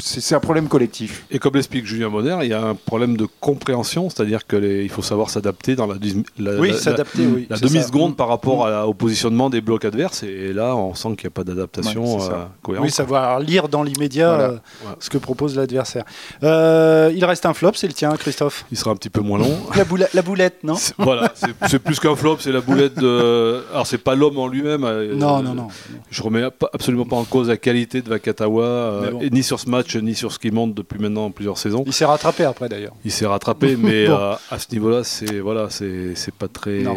c'est 0.00 0.20
c'est 0.20 0.34
un 0.34 0.40
problème 0.40 0.68
collectif. 0.68 1.24
Et 1.30 1.38
comme 1.38 1.54
l'explique 1.54 1.86
Julien 1.86 2.08
Bonner, 2.10 2.36
il 2.42 2.48
y 2.48 2.52
a 2.54 2.62
un 2.62 2.74
problème 2.74 3.16
de 3.16 3.26
compréhension, 3.40 4.10
c'est-à-dire 4.10 4.46
qu'il 4.46 4.88
faut 4.90 5.02
savoir 5.02 5.30
s'adapter 5.30 5.76
dans 5.76 5.86
la, 5.86 5.94
dis- 5.96 6.22
la- 6.38 6.54
oui, 6.58 6.70
la- 6.72 6.76
s'adapter, 6.78 7.26
oui. 7.26 7.46
la 7.50 7.56
c'est 7.56 7.66
ça. 7.66 7.68
demi-seconde 7.74 8.16
par 8.16 8.28
rapport 8.28 8.66
Mm. 8.66 8.72
à 8.72 8.86
au 8.86 8.94
positionnement 8.94 9.50
des 9.50 9.60
blocs 9.60 9.84
adverses. 9.84 10.22
Et 10.22 10.52
là, 10.52 10.74
on 10.76 10.94
sent 10.94 11.08
qu'il 11.16 11.26
n'y 11.26 11.28
a 11.28 11.30
pas 11.30 11.44
d'adaptation 11.44 12.16
Ouais, 12.18 12.24
euh, 12.32 12.44
cohérente. 12.62 12.86
Oui, 12.86 12.90
savoir 12.92 13.40
lire 13.40 13.68
dans 13.68 13.82
l'immédiat 13.82 14.28
Voilà. 14.34 14.44
euh, 14.52 14.58
ce 14.98 15.10
que 15.10 15.18
propose 15.18 15.56
l'adversaire. 15.56 16.04
Euh, 16.42 17.12
il 17.14 17.24
reste 17.24 17.46
un 17.46 17.54
flop, 17.54 17.72
c'est 17.74 17.86
le 17.86 17.92
tien, 17.92 18.10
Christophe? 18.16 18.64
Il 18.70 18.76
sera 18.78 18.90
un 18.92 18.96
petit 18.96 19.10
peu 19.10 19.20
moins 19.20 19.38
long. 19.38 19.56
La, 19.76 19.84
boule- 19.84 20.08
la 20.12 20.22
boulette, 20.22 20.62
non? 20.64 20.74
C'est- 20.74 20.94
voilà, 20.98 21.32
c'est- 21.34 21.54
c'est 21.68 21.78
plus 21.78 21.98
qu'un 22.00 22.16
flop, 22.16 22.36
c'est 22.40 22.52
la 22.52 22.60
boulette 22.60 22.94
de. 22.98 23.62
Alors, 23.72 23.86
c'est 23.86 23.98
pas 23.98 24.14
l'homme 24.14 24.38
en 24.38 24.46
lui-même. 24.48 24.84
euh, 24.84 25.14
Non, 25.14 25.42
non, 25.42 25.54
non. 25.54 25.68
Je 26.10 26.22
remets 26.22 26.42
absolument 26.72 27.04
pas 27.04 27.16
en 27.16 27.24
cause 27.24 27.48
la 27.48 27.56
qualité 27.56 28.02
de 28.02 28.08
Vakatawa, 28.08 28.64
euh, 28.64 29.00
Mais 29.04 29.10
bon. 29.10 29.20
et 29.20 29.30
ni 29.30 29.42
sur 29.42 29.58
ce 29.60 29.68
match, 29.68 29.89
ni 29.98 30.14
sur 30.14 30.32
ce 30.32 30.38
qu'il 30.38 30.52
monte 30.52 30.74
depuis 30.74 30.98
maintenant 30.98 31.30
plusieurs 31.30 31.58
saisons. 31.58 31.82
Il 31.86 31.92
s'est 31.92 32.04
rattrapé 32.04 32.44
après 32.44 32.68
d'ailleurs. 32.68 32.92
Il 33.04 33.10
s'est 33.10 33.26
rattrapé, 33.26 33.76
mais 33.78 34.06
Bon. 34.06 34.14
euh, 34.14 34.34
à 34.50 34.58
ce 34.58 34.66
niveau-là, 34.72 35.04
c'est 35.04 35.40
voilà, 35.40 35.68
c'est 35.70 36.14
c'est 36.14 36.34
pas 36.34 36.48
très 36.48 36.78
Non. 36.82 36.96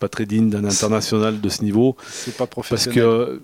pas 0.00 0.08
très 0.08 0.26
digne 0.26 0.50
d'un 0.50 0.64
international 0.64 1.40
de 1.40 1.48
ce 1.48 1.62
niveau, 1.62 1.96
C'est 2.10 2.32
pas 2.36 2.46
parce 2.46 2.50
professionnel. 2.50 2.94
que 2.98 3.00
euh, 3.04 3.42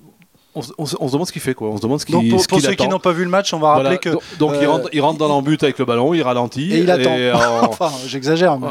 on, 0.55 0.63
se- 0.63 0.73
on 0.79 0.87
se 0.87 0.97
on 0.99 1.07
se 1.09 1.13
demande 1.13 1.27
ce 1.29 1.33
qu'il 1.33 1.43
fait, 1.43 1.55
quoi. 1.55 1.69
On 1.69 1.77
se 1.77 1.83
demande 1.83 2.01
ce 2.01 2.07
qu'il 2.07 2.15
Donc 2.15 2.29
pour, 2.29 2.41
ce 2.41 2.49
pour 2.49 2.59
qu'il 2.59 2.67
ceux 2.67 2.75
qui 2.75 2.89
n'ont 2.89 2.99
pas 2.99 3.13
vu 3.13 3.25
le 3.25 3.31
match, 3.31 3.53
on 3.55 3.59
va 3.59 3.75
Voilà, 3.75 3.91
rappeler 3.91 3.99
que 4.11 4.15
donc, 4.15 4.23
donc 4.39 4.53
il, 4.61 4.65
euh, 4.67 4.71
rentre, 4.71 4.89
il 4.93 5.01
rentre 5.01 5.19
dans 5.19 5.29
l'embut 5.29 5.63
avec 5.63 5.79
le 5.79 5.85
ballon, 5.85 6.15
il 6.15 6.23
ralentit 6.23 6.73
et 6.73 6.79
il 6.79 6.91
attend. 6.91 7.15
euh, 7.17 7.33
enfin, 7.63 7.91
j'exagère. 8.07 8.59
mais- 8.59 8.67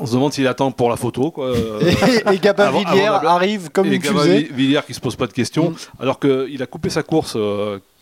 on 0.00 0.06
se 0.06 0.12
demande 0.14 0.32
s'il 0.32 0.46
attend 0.48 0.72
pour 0.72 0.90
la 0.90 0.96
photo, 0.96 1.30
quoi. 1.30 1.52
Et, 1.80 2.34
et 2.34 2.38
Gabin 2.38 2.70
Villiers 2.72 3.06
avant 3.06 3.28
arrive 3.28 3.70
comme 3.70 3.86
et 3.86 3.94
une 3.94 4.02
Gabin 4.02 4.20
fusée. 4.22 4.38
Vi- 4.50 4.52
Villiers 4.52 4.80
qui 4.84 4.92
se 4.92 5.00
pose 5.00 5.14
pas 5.14 5.28
de 5.28 5.32
questions, 5.32 5.70
Mm. 5.70 5.76
alors 6.02 6.18
qu'il 6.18 6.60
a 6.60 6.66
coupé 6.66 6.90
sa 6.90 7.04
course 7.04 7.36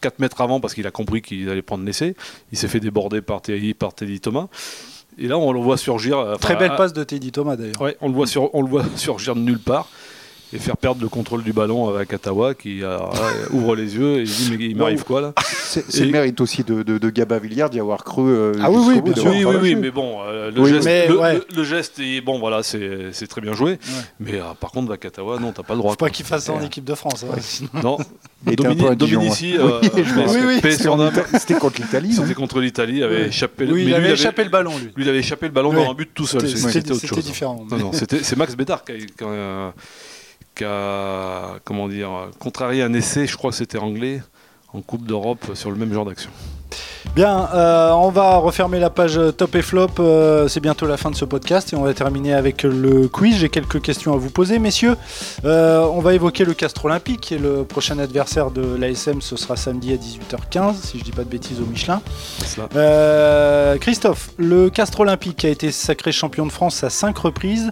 4 0.03 0.19
mètres 0.19 0.41
avant 0.43 0.61
parce 0.61 0.75
qu'il 0.75 0.87
a 0.87 0.91
compris 0.91 1.23
qu'il 1.23 1.49
allait 1.49 1.63
prendre 1.63 1.85
l'essai. 1.85 2.15
Il 2.53 2.59
s'est 2.59 2.69
fait 2.69 2.81
déborder 2.81 3.23
par 3.23 3.41
Teddy, 3.41 3.73
par 3.73 3.95
Teddy 3.95 4.21
Thomas. 4.21 4.49
Et 5.19 5.29
là, 5.29 5.37
on 5.39 5.53
le 5.53 5.61
voit 5.61 5.77
surgir. 5.77 6.37
Très 6.41 6.57
belle 6.57 6.73
à- 6.73 6.77
passe 6.77 6.93
de 6.93 7.05
Teddy 7.05 7.33
Thomas 7.33 7.57
d'ailleurs. 7.57 7.81
Ouais, 7.81 7.97
on 8.01 8.09
le 8.09 8.15
voit 8.15 8.27
sur, 8.27 8.55
on 8.55 8.63
le 8.63 8.69
voit 8.69 8.85
surgir 8.97 9.35
de 9.35 9.41
nulle 9.41 9.59
part 9.59 9.89
et 10.55 10.59
faire 10.59 10.77
perdre 10.77 11.01
le 11.03 11.09
contrôle 11.09 11.43
du 11.43 11.53
ballon 11.53 11.89
avec 11.95 12.09
Katawa 12.09 12.55
qui 12.55 12.83
ouvre 13.53 13.75
les 13.77 13.97
yeux 13.97 14.21
et 14.21 14.25
dit 14.25 14.49
mais 14.51 14.65
il 14.67 14.77
m'arrive 14.77 15.05
quoi 15.05 15.21
là 15.21 15.33
C'est 15.47 16.01
Et- 16.01 16.05
le 16.05 16.11
mérite 16.13 16.41
aussi 16.41 16.63
de, 16.65 16.83
de, 16.83 16.99
de 16.99 17.11
Gaba 17.11 17.39
Villiard 17.39 17.71
d'y 17.71 17.81
avoir 17.81 18.05
cru. 18.05 18.23
euh, 18.31 18.53
Ah 18.61 18.71
oui, 18.71 18.83
oui, 18.87 19.01
bout, 19.01 19.15
sûr. 19.15 19.31
Oui, 19.31 19.45
oui, 19.45 19.57
oui, 19.63 19.75
mais 19.75 19.91
bon, 19.91 20.19
euh, 20.27 20.51
le, 20.51 20.61
Oui, 20.61 20.71
geste, 20.71 20.85
mais 20.85 21.09
le, 21.09 21.19
ouais. 21.19 21.35
le- 21.37 21.47
le 21.57 21.65
geste 21.65 21.99
est 22.01 22.21
bon, 22.21 22.39
voilà, 22.39 22.63
c'est 22.63 23.13
c'est 23.13 23.27
très 23.27 23.41
bien 23.41 23.55
joué. 23.55 23.79
Mais 24.21 24.35
euh, 24.35 24.43
par 24.61 24.71
contre, 24.71 24.89
Vakatawa, 24.91 25.39
non, 25.39 25.53
t'as 25.53 25.63
pas 25.63 25.73
le 25.75 25.79
droit. 25.79 25.93
Faut 25.93 25.97
pas 25.97 26.11
qu'il 26.11 26.27
fasse 26.27 26.45
ça 26.45 26.53
en 26.53 26.63
équipe 26.63 26.85
de 26.85 26.95
France. 26.95 27.25
hein, 27.25 27.35
sinon- 27.41 27.71
Non, 27.83 27.99
Dominici, 28.97 29.57
ouais. 29.57 29.61
euh, 29.61 30.61
paix 30.61 30.73
C'était 31.39 31.55
contre 31.55 31.81
l'Italie. 31.81 32.13
C'était 32.13 32.35
contre 32.35 32.61
l'Italie, 32.61 32.97
il 32.99 33.03
avait 33.05 33.29
échappé. 33.29 33.65
le- 33.67 33.73
Oui, 33.73 33.83
il 33.83 33.87
mais 33.89 33.95
avait 33.95 34.03
lui, 34.03 34.11
il 34.11 34.15
échappé 34.15 34.45
le 34.45 34.51
ballon 34.51 34.73
lui. 34.79 34.91
Lui, 34.97 35.05
il 35.05 35.09
avait 35.09 35.19
échappé 35.21 35.47
le 35.47 35.53
ballon 35.53 35.73
dans 35.73 35.91
un 35.91 35.95
but 35.95 36.11
tout 36.13 36.27
seul. 36.27 36.47
C'était- 36.47 36.93
différent. 37.23 37.65
Non, 37.71 37.77
non, 37.79 37.93
c'était- 37.93 38.23
c'est 38.23 38.37
Max 38.37 38.55
Bédard 38.57 38.85
qui 38.85 38.93
a, 38.93 39.73
qui 40.55 40.65
a- 40.65 41.59
comment 41.65 41.89
dire, 41.89 42.31
contrarié 42.39 42.83
un 42.83 42.93
essai, 42.93 43.27
je 43.27 43.37
crois 43.37 43.51
que 43.51 43.57
c'était 43.57 43.79
anglais, 43.79 44.23
en 44.73 44.81
Coupe 44.81 45.07
d'Europe 45.07 45.53
sur 45.55 45.71
le 45.71 45.77
même 45.77 45.93
genre 45.93 46.05
d'action. 46.05 46.31
Bien, 47.15 47.51
euh, 47.53 47.91
on 47.91 48.09
va 48.09 48.39
refermer 48.39 48.79
la 48.79 48.89
page 48.89 49.21
top 49.37 49.55
et 49.57 49.61
flop. 49.63 49.89
euh, 49.99 50.49
c'est 50.49 50.61
bientôt 50.61 50.87
la 50.87 50.97
fin 50.97 51.11
de 51.11 51.15
ce 51.15 51.27
podcast 51.27 51.73
et 51.73 51.77
on 51.77 51.83
va 51.83 51.93
terminer 51.93 52.33
avec 52.33 52.63
le 52.63 53.07
quiz. 53.07 53.37
J'ai 53.37 53.51
quelques 53.51 53.83
questions 53.83 54.15
à 54.15 54.17
vous 54.17 54.31
poser, 54.31 54.59
messieurs. 54.59 54.97
Euh, 55.45 55.85
on 55.93 56.01
va 56.01 56.15
évoquer 56.15 56.47
le 56.47 56.55
Castre 56.55 56.87
Olympique, 56.87 57.31
est 57.33 57.39
le 57.39 57.65
prochain 57.65 57.99
adversaire 57.99 58.51
de 58.51 58.63
l'ASM. 58.77 59.21
Ce 59.21 59.37
sera 59.37 59.57
samedi 59.57 59.93
à 59.93 59.97
18h15, 59.97 60.75
si 60.77 60.99
je 60.99 61.05
dis 61.05 61.11
pas 61.11 61.25
de 61.25 61.29
bêtises 61.29 61.61
au 61.61 61.67
Michelin. 61.67 62.01
Christophe, 63.81 64.31
le 64.39 64.71
Castre 64.71 65.01
Olympique 65.01 65.45
a 65.45 65.49
été 65.49 65.71
sacré 65.71 66.13
champion 66.13 66.47
de 66.47 66.53
France 66.53 66.83
à 66.83 66.89
cinq 66.89 67.19
reprises. 67.19 67.71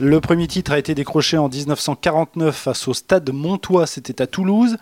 Le 0.00 0.20
premier 0.20 0.46
titre 0.46 0.72
a 0.72 0.78
été 0.78 0.94
décroché 0.94 1.36
en 1.36 1.48
1949 1.48 2.54
face 2.54 2.88
au 2.88 2.94
Stade 2.94 3.30
Montois, 3.32 3.86
c'était 3.86 4.22
à 4.22 4.26
Toulouse. 4.26 4.76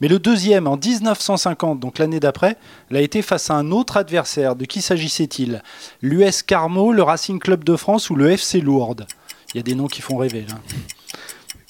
Mais 0.00 0.08
le 0.08 0.18
deuxième, 0.18 0.66
en 0.66 0.76
1950, 0.76 1.80
donc 1.80 1.98
l'année 1.98 2.20
d'après, 2.20 2.56
l'a 2.90 3.00
été 3.00 3.09
face 3.22 3.50
à 3.50 3.54
un 3.54 3.70
autre 3.70 3.96
adversaire. 3.96 4.56
De 4.56 4.64
qui 4.64 4.82
s'agissait-il? 4.82 5.62
L'US 6.02 6.42
Carmo, 6.42 6.92
le 6.92 7.02
Racing 7.02 7.38
Club 7.38 7.64
de 7.64 7.76
France 7.76 8.10
ou 8.10 8.14
le 8.14 8.30
FC 8.30 8.60
Lourdes? 8.60 9.06
Il 9.52 9.58
y 9.58 9.60
a 9.60 9.62
des 9.62 9.74
noms 9.74 9.88
qui 9.88 10.00
font 10.00 10.16
rêver 10.16 10.44
là. 10.48 10.54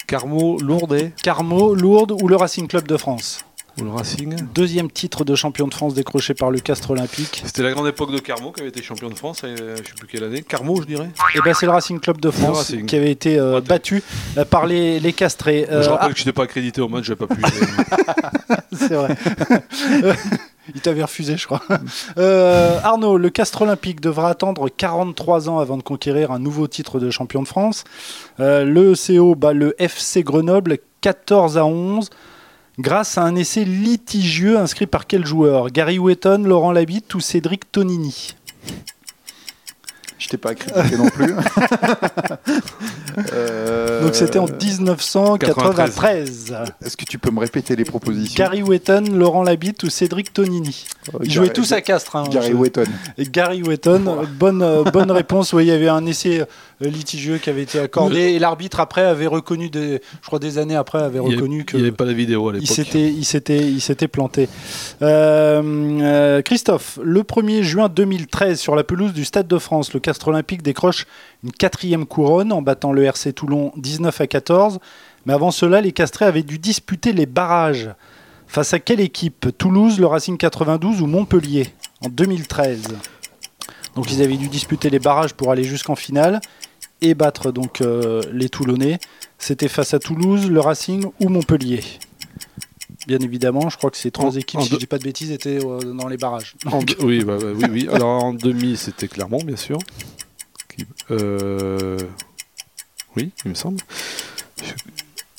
Carmo, 0.06 0.58
Lourdes 0.58 1.12
Carmo, 1.22 1.74
Lourdes 1.74 2.16
ou 2.20 2.28
le 2.28 2.36
Racing 2.36 2.66
Club 2.68 2.86
de 2.86 2.96
France? 2.96 3.44
Ou 3.80 3.84
le 3.84 3.90
Racing. 3.90 4.34
Deuxième 4.52 4.90
titre 4.90 5.24
de 5.24 5.34
champion 5.34 5.68
de 5.68 5.72
France 5.72 5.94
décroché 5.94 6.34
par 6.34 6.50
le 6.50 6.58
Castre 6.58 6.90
Olympique. 6.90 7.42
C'était 7.46 7.62
la 7.62 7.72
grande 7.72 7.86
époque 7.86 8.10
de 8.10 8.18
Carmo 8.18 8.50
qui 8.50 8.60
avait 8.60 8.70
été 8.70 8.82
champion 8.82 9.08
de 9.08 9.14
France, 9.14 9.42
euh, 9.44 9.76
je 9.76 9.88
sais 9.88 9.94
plus 9.96 10.08
quelle 10.08 10.24
année. 10.24 10.42
Carmo, 10.42 10.80
je 10.82 10.86
dirais. 10.86 11.08
Et 11.34 11.40
ben 11.44 11.54
c'est 11.54 11.66
le 11.66 11.72
Racing 11.72 12.00
Club 12.00 12.20
de 12.20 12.30
France 12.30 12.74
qui 12.86 12.96
avait 12.96 13.12
été 13.12 13.38
euh, 13.38 13.60
battu 13.60 14.02
euh, 14.36 14.44
par 14.44 14.66
les, 14.66 14.98
les 14.98 15.12
castrés. 15.12 15.66
Euh, 15.70 15.82
je 15.82 15.88
rappelle 15.88 16.08
ah, 16.10 16.12
que 16.12 16.18
je 16.18 16.22
n'étais 16.22 16.32
pas 16.32 16.42
accrédité 16.42 16.80
au 16.80 16.88
match, 16.88 17.04
j'ai 17.04 17.16
pas 17.16 17.28
pu. 17.28 17.40
c'est 18.72 18.94
vrai. 18.94 19.16
Il 20.74 20.80
t'avait 20.80 21.02
refusé, 21.02 21.36
je 21.36 21.46
crois. 21.46 21.62
Euh, 22.18 22.78
Arnaud, 22.82 23.16
le 23.16 23.30
Castre 23.30 23.62
Olympique 23.62 24.00
devra 24.00 24.30
attendre 24.30 24.68
43 24.68 25.48
ans 25.48 25.58
avant 25.58 25.76
de 25.76 25.82
conquérir 25.82 26.32
un 26.32 26.38
nouveau 26.38 26.66
titre 26.66 26.98
de 26.98 27.10
champion 27.10 27.42
de 27.42 27.48
France. 27.48 27.84
Euh, 28.40 28.64
le 28.64 28.94
CO 28.94 29.34
bat 29.34 29.52
le 29.52 29.74
FC 29.80 30.22
Grenoble 30.22 30.78
14 31.00 31.56
à 31.56 31.64
11 31.64 32.10
grâce 32.78 33.18
à 33.18 33.22
un 33.22 33.36
essai 33.36 33.64
litigieux 33.64 34.58
inscrit 34.58 34.86
par 34.86 35.06
quel 35.06 35.24
joueur? 35.24 35.70
Gary 35.70 35.98
Wetton, 35.98 36.42
Laurent 36.44 36.72
Labitte 36.72 37.14
ou 37.14 37.20
Cédric 37.20 37.70
Tonini? 37.70 38.34
Je 40.20 40.28
t'ai 40.28 40.36
pas 40.36 40.50
accrédité 40.50 40.96
non 40.98 41.08
plus. 41.08 41.34
Euh, 43.32 44.00
Donc 44.02 44.14
c'était 44.14 44.38
en 44.38 44.44
1993. 44.44 46.54
Est-ce 46.84 46.96
que 46.98 47.06
tu 47.06 47.18
peux 47.18 47.30
me 47.30 47.40
répéter 47.40 47.74
les 47.74 47.84
propositions? 47.84 48.36
Gary 48.36 48.62
Wetton, 48.62 49.04
Laurent 49.12 49.42
Labitte 49.42 49.82
ou 49.82 49.88
Cédric 49.88 50.34
Tonini? 50.34 50.84
Euh, 50.86 50.99
Ils 51.22 51.30
jouaient 51.32 51.48
tous 51.52 51.72
à 51.72 51.80
Castres. 51.80 52.16
hein, 52.16 52.24
Gary 52.30 52.48
je- 52.50 52.54
Wetton. 52.54 52.84
Et 53.18 53.24
Gary 53.24 53.62
Wetton, 53.62 54.26
bonne, 54.38 54.62
euh, 54.62 54.84
bonne 54.84 55.10
réponse. 55.10 55.52
Oui, 55.52 55.64
il 55.64 55.68
y 55.68 55.72
avait 55.72 55.88
un 55.88 56.04
essai 56.06 56.40
euh, 56.40 56.44
litigieux 56.80 57.38
qui 57.38 57.50
avait 57.50 57.62
été 57.62 57.78
accordé 57.78 58.18
et 58.20 58.38
l'arbitre 58.38 58.80
après 58.80 59.02
avait 59.02 59.26
reconnu, 59.26 59.68
des, 59.70 60.00
je 60.22 60.26
crois 60.26 60.38
des 60.38 60.58
années 60.58 60.76
après, 60.76 61.02
avait 61.02 61.18
Il 61.18 61.28
n'y 61.28 61.34
reconnu 61.36 61.56
avait, 61.56 61.64
que 61.64 61.76
il 61.76 61.80
y 61.80 61.82
avait 61.82 61.92
pas 61.96 62.04
la 62.04 62.12
vidéo 62.12 62.48
à 62.48 62.52
il 62.52 62.60
l'époque. 62.60 62.74
s'était, 62.76 63.08
il 63.10 63.24
s'était, 63.24 63.58
il 63.58 63.80
s'était 63.80 64.08
planté. 64.08 64.48
Euh, 65.02 65.62
euh, 66.02 66.42
Christophe, 66.42 66.98
le 67.02 67.22
1er 67.22 67.62
juin 67.62 67.88
2013, 67.88 68.60
sur 68.60 68.76
la 68.76 68.84
pelouse 68.84 69.12
du 69.12 69.24
Stade 69.24 69.48
de 69.48 69.58
France, 69.58 69.92
le 69.94 70.00
Castre 70.00 70.28
Olympique 70.28 70.62
décroche 70.62 71.06
une 71.44 71.52
quatrième 71.52 72.06
couronne 72.06 72.52
en 72.52 72.62
battant 72.62 72.92
le 72.92 73.04
RC 73.04 73.32
Toulon 73.32 73.72
19 73.76 74.20
à 74.20 74.26
14. 74.26 74.78
Mais 75.26 75.32
avant 75.34 75.50
cela, 75.50 75.80
les 75.80 75.92
Castrés 75.92 76.24
avaient 76.24 76.42
dû 76.42 76.58
disputer 76.58 77.12
les 77.12 77.26
barrages. 77.26 77.90
Face 78.50 78.74
à 78.74 78.80
quelle 78.80 79.00
équipe? 79.00 79.46
Toulouse, 79.56 80.00
le 80.00 80.06
Racing 80.06 80.36
92 80.36 81.02
ou 81.02 81.06
Montpellier 81.06 81.68
en 82.00 82.08
2013 82.08 82.82
Donc 83.94 84.10
ils 84.12 84.22
avaient 84.22 84.36
dû 84.36 84.48
disputer 84.48 84.90
les 84.90 84.98
barrages 84.98 85.34
pour 85.34 85.52
aller 85.52 85.62
jusqu'en 85.64 85.94
finale 85.94 86.40
et 87.00 87.14
battre 87.14 87.52
donc 87.52 87.80
euh, 87.80 88.22
les 88.32 88.48
Toulonnais. 88.48 88.98
C'était 89.38 89.68
face 89.68 89.94
à 89.94 89.98
Toulouse, 90.00 90.50
le 90.50 90.60
Racing 90.60 91.06
ou 91.20 91.28
Montpellier? 91.28 91.80
Bien 93.06 93.18
évidemment, 93.20 93.70
je 93.70 93.76
crois 93.78 93.90
que 93.90 93.96
ces 93.96 94.10
trois 94.10 94.30
En- 94.30 94.38
équipes, 94.38 94.58
en 94.60 94.62
si 94.62 94.68
je 94.68 94.72
deux- 94.74 94.78
dis 94.80 94.86
pas 94.86 94.98
de 94.98 95.04
bêtises, 95.04 95.30
étaient 95.30 95.64
euh, 95.64 95.78
dans 95.94 96.08
les 96.08 96.16
barrages. 96.18 96.54
En 96.70 96.80
oui, 97.02 97.24
bah, 97.24 97.38
bah, 97.40 97.46
oui, 97.54 97.64
oui. 97.70 97.88
Alors 97.90 98.24
en 98.24 98.34
demi, 98.34 98.76
c'était 98.76 99.08
Clermont, 99.08 99.42
bien 99.44 99.56
sûr. 99.56 99.78
Euh, 101.10 101.96
Oui, 103.16 103.30
il 103.44 103.50
me 103.50 103.54
semble. 103.54 103.78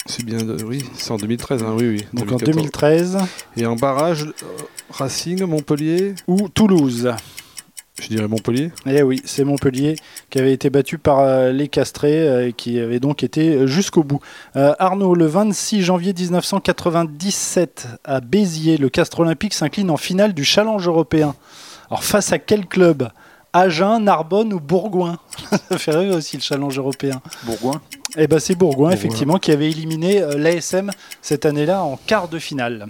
C'est 0.05 0.23
bien, 0.25 0.37
de- 0.39 0.63
oui, 0.63 0.83
c'est 0.95 1.11
en 1.11 1.17
2013, 1.17 1.63
hein, 1.63 1.75
oui, 1.77 1.87
oui. 1.89 2.05
Donc 2.13 2.31
en 2.31 2.37
2014. 2.37 3.11
2013 3.13 3.17
Et 3.57 3.65
en 3.65 3.75
barrage, 3.75 4.23
euh, 4.23 4.31
Racing, 4.89 5.43
Montpellier, 5.45 6.15
ou 6.27 6.49
Toulouse. 6.49 7.11
je 8.01 8.07
dirais 8.07 8.27
Montpellier. 8.27 8.71
Eh 8.87 9.03
oui, 9.03 9.21
c'est 9.25 9.43
Montpellier 9.43 9.95
qui 10.31 10.39
avait 10.39 10.53
été 10.53 10.69
battu 10.71 10.97
par 10.97 11.19
euh, 11.19 11.51
les 11.51 11.67
Castrés 11.67 12.27
euh, 12.27 12.47
et 12.47 12.53
qui 12.53 12.79
avait 12.79 12.99
donc 12.99 13.23
été 13.23 13.49
euh, 13.53 13.67
jusqu'au 13.67 14.03
bout. 14.03 14.19
Euh, 14.55 14.73
Arnaud, 14.79 15.13
le 15.13 15.27
26 15.27 15.83
janvier 15.83 16.13
1997 16.13 17.87
à 18.03 18.19
Béziers, 18.21 18.77
le 18.77 18.89
Castre 18.89 19.19
Olympique 19.19 19.53
s'incline 19.53 19.91
en 19.91 19.97
finale 19.97 20.33
du 20.33 20.43
Challenge 20.43 20.85
européen. 20.87 21.35
Alors 21.89 22.03
face 22.03 22.31
à 22.31 22.39
quel 22.39 22.65
club? 22.65 23.09
Agen, 23.53 23.99
Narbonne 23.99 24.53
ou 24.53 24.59
Bourgoin? 24.61 25.19
Ça 25.69 25.77
fait 25.77 25.91
rêver 25.91 26.15
aussi 26.15 26.37
le 26.37 26.41
Challenge 26.41 26.77
européen. 26.77 27.21
Bourgoin. 27.43 27.81
Eh 28.17 28.27
ben 28.27 28.39
c'est 28.39 28.55
Bourgoin, 28.55 28.89
Bourgoin. 28.89 28.91
effectivement, 28.91 29.37
qui 29.37 29.51
avait 29.51 29.69
éliminé 29.69 30.21
euh, 30.21 30.37
l'ASM 30.37 30.91
cette 31.21 31.45
année-là 31.45 31.83
en 31.83 31.97
quart 32.05 32.27
de 32.27 32.39
finale. 32.39 32.87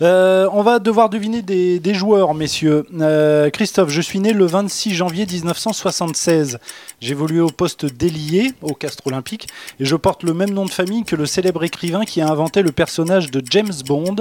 Euh, 0.00 0.48
on 0.52 0.62
va 0.62 0.78
devoir 0.78 1.08
deviner 1.08 1.42
des, 1.42 1.80
des 1.80 1.94
joueurs, 1.94 2.32
messieurs. 2.34 2.86
Euh, 3.00 3.50
Christophe, 3.50 3.90
je 3.90 4.00
suis 4.00 4.20
né 4.20 4.32
le 4.32 4.46
26 4.46 4.94
janvier 4.94 5.26
1976. 5.26 6.58
J'évoluais 7.00 7.40
au 7.40 7.48
poste 7.48 7.84
d'ailier 7.84 8.52
au 8.62 8.74
Castre 8.74 9.06
Olympique 9.06 9.48
et 9.80 9.84
je 9.84 9.96
porte 9.96 10.22
le 10.22 10.34
même 10.34 10.50
nom 10.50 10.64
de 10.64 10.70
famille 10.70 11.02
que 11.02 11.16
le 11.16 11.26
célèbre 11.26 11.64
écrivain 11.64 12.04
qui 12.04 12.20
a 12.20 12.28
inventé 12.28 12.62
le 12.62 12.70
personnage 12.70 13.30
de 13.30 13.42
James 13.50 13.72
Bond. 13.86 14.16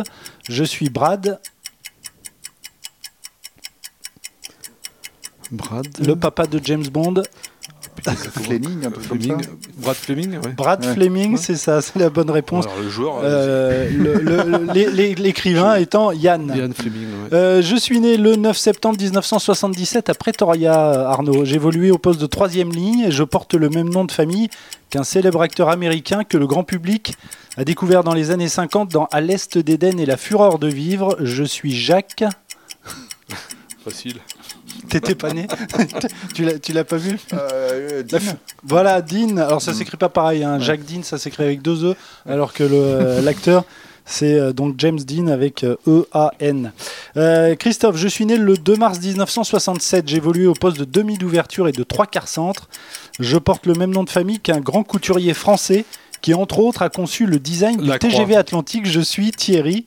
Je 0.50 0.64
suis 0.64 0.90
Brad, 0.90 1.40
Brad. 5.52 5.88
le 6.00 6.16
papa 6.16 6.48
de 6.48 6.60
James 6.64 6.88
Bond. 6.88 7.22
Fleming, 8.04 8.86
un 8.86 8.92
truc 8.92 9.08
comme 9.10 9.22
ça. 9.22 9.28
Fleming. 9.28 9.48
Brad 9.78 9.96
Fleming, 9.96 10.32
ouais. 10.34 10.54
Brad 10.56 10.86
Ouais. 10.86 10.94
Fleming, 10.94 11.38
c'est 11.38 11.56
ça, 11.56 11.82
c'est 11.82 11.98
la 12.00 12.10
bonne 12.10 12.30
réponse. 12.30 12.66
Alors, 12.66 12.80
le 12.80 12.90
joueur, 12.90 13.20
Euh, 13.24 13.90
L'écrivain 14.74 15.76
étant 15.76 16.12
Yann. 16.12 16.54
Ian 16.56 16.70
Fleming, 16.74 17.08
ouais. 17.08 17.34
Euh, 17.34 17.62
je 17.62 17.76
suis 17.76 18.00
né 18.00 18.18
le 18.18 18.36
9 18.36 18.58
septembre 18.58 18.98
1977 19.02 20.10
à 20.10 20.14
Pretoria, 20.14 20.74
Arnaud. 21.10 21.46
J'évoluais 21.46 21.92
au 21.92 21.98
poste 21.98 22.22
de 22.22 22.26
troisième 22.28 22.72
ligne 22.72 23.06
et 23.08 23.12
je 23.12 23.24
porte 23.24 23.54
le 23.56 23.70
même 23.70 23.90
nom 23.90 24.06
de 24.06 24.12
famille 24.12 24.50
qu'un 24.90 25.04
célèbre 25.04 25.42
acteur 25.42 25.70
américain 25.70 26.24
que 26.24 26.38
le 26.38 26.48
grand 26.48 26.64
public 26.64 27.14
a 27.58 27.64
découvert 27.66 28.04
dans 28.04 28.14
les 28.14 28.32
années 28.32 28.48
50 28.50 28.92
dans 28.92 29.06
À 29.12 29.20
l'Est 29.22 29.58
d'Éden 29.58 30.00
et 30.00 30.06
La 30.06 30.18
Fureur 30.18 30.60
de 30.60 30.68
Vivre. 30.68 31.18
Je 31.22 31.44
suis 31.44 31.76
Jacques. 31.76 32.24
Facile. 33.84 34.18
T'étais 34.89 35.15
pas 35.15 35.32
né 35.34 35.47
Tu 36.34 36.43
l'as- 36.45 36.60
Tu 36.60 36.73
l'as 36.73 36.84
pas 36.84 36.97
vu 36.97 37.17
Euh, 37.34 38.04
Dean. 38.04 38.19
fu- 38.19 38.36
Voilà, 38.63 39.02
Dean. 39.02 39.38
Alors 39.38 39.62
ça 39.62 39.73
s'écrit 39.73 39.97
pas 39.97 40.10
pareil. 40.10 40.43
hein. 40.43 40.60
Jacques 40.60 40.86
Dean, 40.86 41.04
ça 41.04 41.17
s'écrit 41.17 41.43
avec 41.43 41.62
deux 41.62 41.86
E, 41.91 41.95
alors 42.28 42.54
que 42.54 42.63
le, 42.63 42.76
euh, 42.76 43.21
l'acteur, 43.21 43.63
c'est 44.06 44.36
euh, 44.39 44.54
donc 44.54 44.76
James 44.78 45.00
Dean 45.00 45.28
avec 45.28 45.63
euh, 45.63 45.76
E-A-N. 45.88 46.71
Euh, 47.17 47.56
Christophe, 47.56 47.97
je 47.97 48.08
suis 48.08 48.26
né 48.26 48.38
le 48.38 48.56
2 48.58 48.76
mars 48.78 49.00
1967. 49.02 50.08
J'évolue 50.08 50.47
au 50.47 50.54
poste 50.54 50.78
de 50.80 50.86
demi 50.86 51.17
d'ouverture 51.17 51.67
et 51.67 51.71
de 51.73 51.84
trois 51.84 52.06
quarts 52.06 52.28
centre. 52.30 52.69
Je 53.19 53.38
porte 53.38 53.65
le 53.65 53.73
même 53.73 53.91
nom 53.91 54.04
de 54.04 54.10
famille 54.10 54.39
qu'un 54.39 54.60
grand 54.60 54.84
couturier 54.84 55.34
français 55.34 55.84
qui, 56.21 56.34
entre 56.34 56.60
autres, 56.60 56.82
a 56.82 56.89
conçu 56.89 57.26
le 57.26 57.38
design 57.39 57.78
du. 57.78 57.89
TGV 58.00 58.36
Atlantique. 58.36 58.86
Je 58.88 59.02
suis 59.02 59.32
Thierry. 59.32 59.86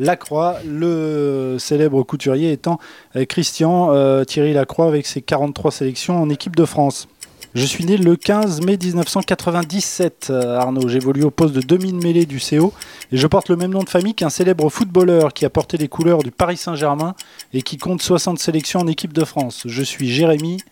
Lacroix, 0.00 0.56
le 0.66 1.56
célèbre 1.58 2.02
couturier 2.02 2.52
étant 2.52 2.78
euh, 3.16 3.26
Christian 3.26 3.92
euh, 3.92 4.24
Thierry 4.24 4.54
Lacroix 4.54 4.86
avec 4.86 5.06
ses 5.06 5.20
43 5.20 5.70
sélections 5.70 6.20
en 6.20 6.30
équipe 6.30 6.56
de 6.56 6.64
France. 6.64 7.06
Je 7.54 7.66
suis 7.66 7.84
né 7.84 7.98
le 7.98 8.16
15 8.16 8.62
mai 8.62 8.78
1997, 8.82 10.28
euh, 10.30 10.56
Arnaud. 10.56 10.88
J'évolue 10.88 11.24
au 11.24 11.30
poste 11.30 11.52
de 11.52 11.60
demi-mêlée 11.60 12.24
du 12.24 12.40
CO 12.40 12.72
et 13.12 13.18
je 13.18 13.26
porte 13.26 13.50
le 13.50 13.56
même 13.56 13.72
nom 13.72 13.82
de 13.82 13.90
famille 13.90 14.14
qu'un 14.14 14.30
célèbre 14.30 14.70
footballeur 14.70 15.34
qui 15.34 15.44
a 15.44 15.50
porté 15.50 15.76
les 15.76 15.88
couleurs 15.88 16.22
du 16.22 16.30
Paris 16.30 16.56
Saint-Germain 16.56 17.14
et 17.52 17.60
qui 17.60 17.76
compte 17.76 18.00
60 18.00 18.38
sélections 18.38 18.80
en 18.80 18.86
équipe 18.86 19.12
de 19.12 19.24
France. 19.26 19.64
Je 19.66 19.82
suis 19.82 20.10
Jérémy. 20.10 20.62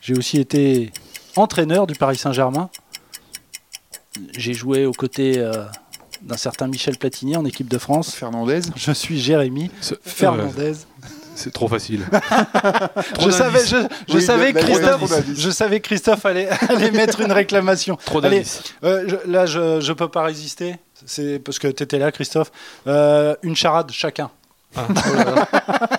J'ai 0.00 0.16
aussi 0.16 0.38
été 0.38 0.92
entraîneur 1.34 1.86
du 1.86 1.94
Paris 1.94 2.16
Saint-Germain. 2.16 2.70
J'ai 4.34 4.54
joué 4.54 4.86
aux 4.86 4.92
côtés 4.92 5.44
d'un 6.22 6.36
certain 6.36 6.66
Michel 6.66 6.96
Platini 6.98 7.36
en 7.36 7.44
équipe 7.44 7.68
de 7.68 7.78
France. 7.78 8.14
Fernandez. 8.14 8.60
Je 8.76 8.92
suis 8.92 9.18
Jérémy 9.20 9.70
Ce- 9.80 9.94
euh, 9.94 9.98
Fernandez. 10.04 10.72
c'est 11.34 11.52
trop 11.52 11.68
facile. 11.68 12.04
Je 13.20 13.30
savais, 13.30 13.60
je, 13.66 13.76
je 14.08 14.14
Oui, 14.16 14.22
savais 14.22 14.52
Christophe, 14.52 15.12
je 15.36 15.50
savais 15.50 15.80
Christophe 15.80 16.24
allait, 16.26 16.48
allait 16.68 16.90
mettre 16.90 17.20
une 17.20 17.32
réclamation. 17.32 17.96
Trop 18.04 18.24
Allez, 18.24 18.38
d'indices. 18.38 18.62
euh, 18.84 19.04
je- 19.24 19.30
là, 19.30 19.46
je, 19.46 19.80
je 19.80 19.92
peux 19.92 20.08
pas 20.08 20.22
résister. 20.22 20.76
C'est 21.04 21.38
parce 21.38 21.58
que 21.58 21.68
tu 21.68 21.82
étais 21.82 21.98
là, 21.98 22.10
Christophe. 22.10 22.50
Euh, 22.86 23.34
une 23.42 23.54
charade 23.56 23.90
chacun. 23.92 24.30
Ah, 24.76 24.86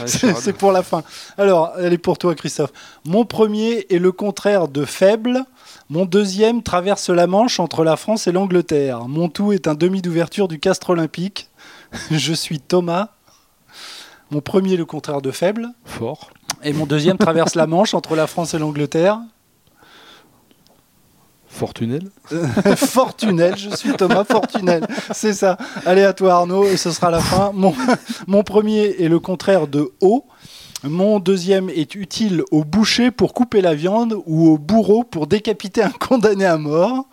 oh 0.00 0.06
c'est 0.06 0.52
pour 0.52 0.72
la 0.72 0.82
fin. 0.82 1.02
Alors, 1.38 1.72
elle 1.78 1.92
est 1.92 1.98
pour 1.98 2.18
toi, 2.18 2.34
Christophe. 2.34 2.72
Mon 3.04 3.24
premier 3.24 3.86
est 3.90 3.98
le 3.98 4.12
contraire 4.12 4.68
de 4.68 4.84
faible. 4.84 5.44
Mon 5.88 6.04
deuxième 6.04 6.62
traverse 6.62 7.10
la 7.10 7.26
Manche 7.26 7.60
entre 7.60 7.84
la 7.84 7.96
France 7.96 8.26
et 8.26 8.32
l'Angleterre. 8.32 9.08
Mon 9.08 9.28
tout 9.28 9.52
est 9.52 9.66
un 9.66 9.74
demi 9.74 10.02
d'ouverture 10.02 10.48
du 10.48 10.58
Castre 10.58 10.90
Olympique. 10.90 11.50
Je 12.10 12.32
suis 12.32 12.60
Thomas. 12.60 13.08
Mon 14.30 14.40
premier 14.40 14.74
est 14.74 14.76
le 14.76 14.84
contraire 14.84 15.20
de 15.20 15.32
faible. 15.32 15.68
Fort. 15.84 16.30
Et 16.62 16.72
mon 16.72 16.86
deuxième 16.86 17.18
traverse 17.18 17.54
la 17.54 17.66
Manche 17.66 17.94
entre 17.94 18.14
la 18.14 18.26
France 18.26 18.54
et 18.54 18.58
l'Angleterre. 18.58 19.20
Fortunel. 21.50 22.08
Fortunel, 22.76 23.56
je 23.56 23.74
suis 23.74 23.92
Thomas 23.92 24.24
Fortunel. 24.24 24.86
C'est 25.12 25.34
ça. 25.34 25.58
Allez 25.84 26.04
à 26.04 26.12
toi 26.12 26.34
Arnaud, 26.34 26.64
et 26.64 26.76
ce 26.76 26.90
sera 26.90 27.10
la 27.10 27.20
fin. 27.20 27.50
Mon, 27.52 27.74
mon 28.26 28.42
premier 28.42 29.02
est 29.02 29.08
le 29.08 29.18
contraire 29.18 29.66
de 29.66 29.90
haut. 30.00 30.24
Mon 30.84 31.18
deuxième 31.18 31.68
est 31.68 31.94
utile 31.94 32.42
au 32.50 32.64
boucher 32.64 33.10
pour 33.10 33.34
couper 33.34 33.60
la 33.60 33.74
viande 33.74 34.16
ou 34.24 34.48
au 34.48 34.56
bourreau 34.56 35.04
pour 35.04 35.26
décapiter 35.26 35.82
un 35.82 35.90
condamné 35.90 36.46
à 36.46 36.56
mort. 36.56 37.06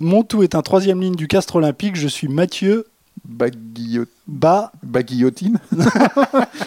Mon 0.00 0.22
tout 0.22 0.42
est 0.42 0.54
un 0.54 0.62
troisième 0.62 1.00
ligne 1.00 1.14
du 1.14 1.26
castre 1.28 1.56
olympique. 1.56 1.96
Je 1.96 2.08
suis 2.08 2.28
Mathieu 2.28 2.86
Baguillot... 3.24 4.04
Baguillotine. 4.26 5.58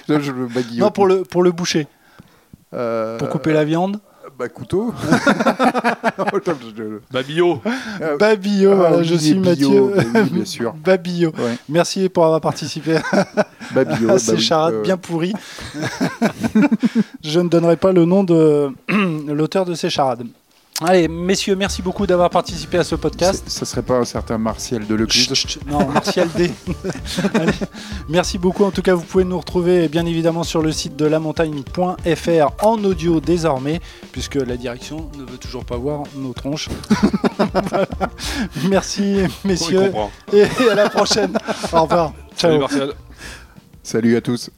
je, 0.08 0.32
baguillotine. 0.32 0.80
Non, 0.80 0.90
pour 0.90 1.06
le, 1.06 1.24
pour 1.24 1.44
le 1.44 1.52
boucher. 1.52 1.88
Euh, 2.74 3.18
Pour 3.18 3.30
couper 3.30 3.54
la 3.54 3.66
viande. 3.66 4.00
Bah, 4.39 4.47
couteau. 4.47 4.93
Je- 6.78 6.99
Babillot. 7.12 7.62
Babillot, 8.17 8.71
ah, 8.71 8.75
voilà, 8.75 9.04
je 9.04 9.15
suis 9.15 9.34
bio, 9.34 9.41
Mathieu. 9.49 9.93
oui, 10.15 10.30
bien 10.32 10.45
sûr. 10.45 10.73
Babillot. 10.73 11.32
Ouais. 11.38 11.58
Merci 11.67 12.08
pour 12.08 12.23
avoir 12.23 12.39
participé 12.39 12.99
Babillot. 13.75 14.10
à 14.10 14.13
bah 14.13 14.19
ces 14.19 14.32
oui, 14.36 14.39
charades 14.39 14.75
euh, 14.75 14.82
bien 14.82 14.95
pourries. 14.95 15.34
Je 17.21 17.39
ne 17.41 17.49
donnerai 17.49 17.75
pas 17.75 17.91
le 17.91 18.06
nom 18.06 18.23
de 18.23 18.69
l'auteur 19.28 19.65
de 19.65 19.73
ces 19.73 19.89
charades. 19.89 20.23
Allez, 20.82 21.10
messieurs, 21.10 21.58
merci 21.58 21.82
beaucoup 21.82 22.08
d'avoir 22.08 22.30
participé 22.30 22.78
à 22.78 22.86
ce 22.86 22.96
podcast. 22.96 23.44
Ça 23.48 23.65
serait 23.65 23.82
pas 23.82 23.98
un 23.98 24.06
certain 24.06 24.38
Martial 24.38 24.88
de 24.88 24.96
Lecluse 24.96 25.60
non, 25.68 25.86
Martial 25.89 26.30
D. 26.38 26.52
Allez, 27.34 27.52
merci 28.08 28.38
beaucoup. 28.38 28.63
En 28.63 28.72
tout 28.72 28.82
cas, 28.82 28.94
vous 28.94 29.04
pouvez 29.04 29.26
nous 29.26 29.38
retrouver 29.38 29.89
bien 29.89 30.06
évidemment 30.06 30.44
sur 30.44 30.62
le 30.62 30.72
site 30.72 30.96
de 30.96 31.06
lamontagne.fr 31.06 32.65
en 32.65 32.84
audio 32.86 33.20
désormais, 33.20 33.82
puisque 34.13 34.36
la 34.36 34.56
direction 34.56 35.12
ne 35.18 35.30
veut 35.30 35.38
toujours 35.38 35.65
pas 35.65 35.76
voir 35.76 36.04
nos 36.15 36.32
tronches. 36.32 36.70
Voilà. 37.38 37.86
Merci, 38.70 39.18
messieurs, 39.44 39.88
comprend. 39.88 40.12
et 40.32 40.44
à 40.72 40.76
la 40.76 40.89
prochaine. 40.89 41.38
Au 41.74 41.84
revoir. 41.84 42.13
Ciao. 42.38 42.52
Salut 42.52 42.60
Martial. 42.60 42.94
Salut 43.84 44.15
à 44.15 44.22
tous. 44.22 44.50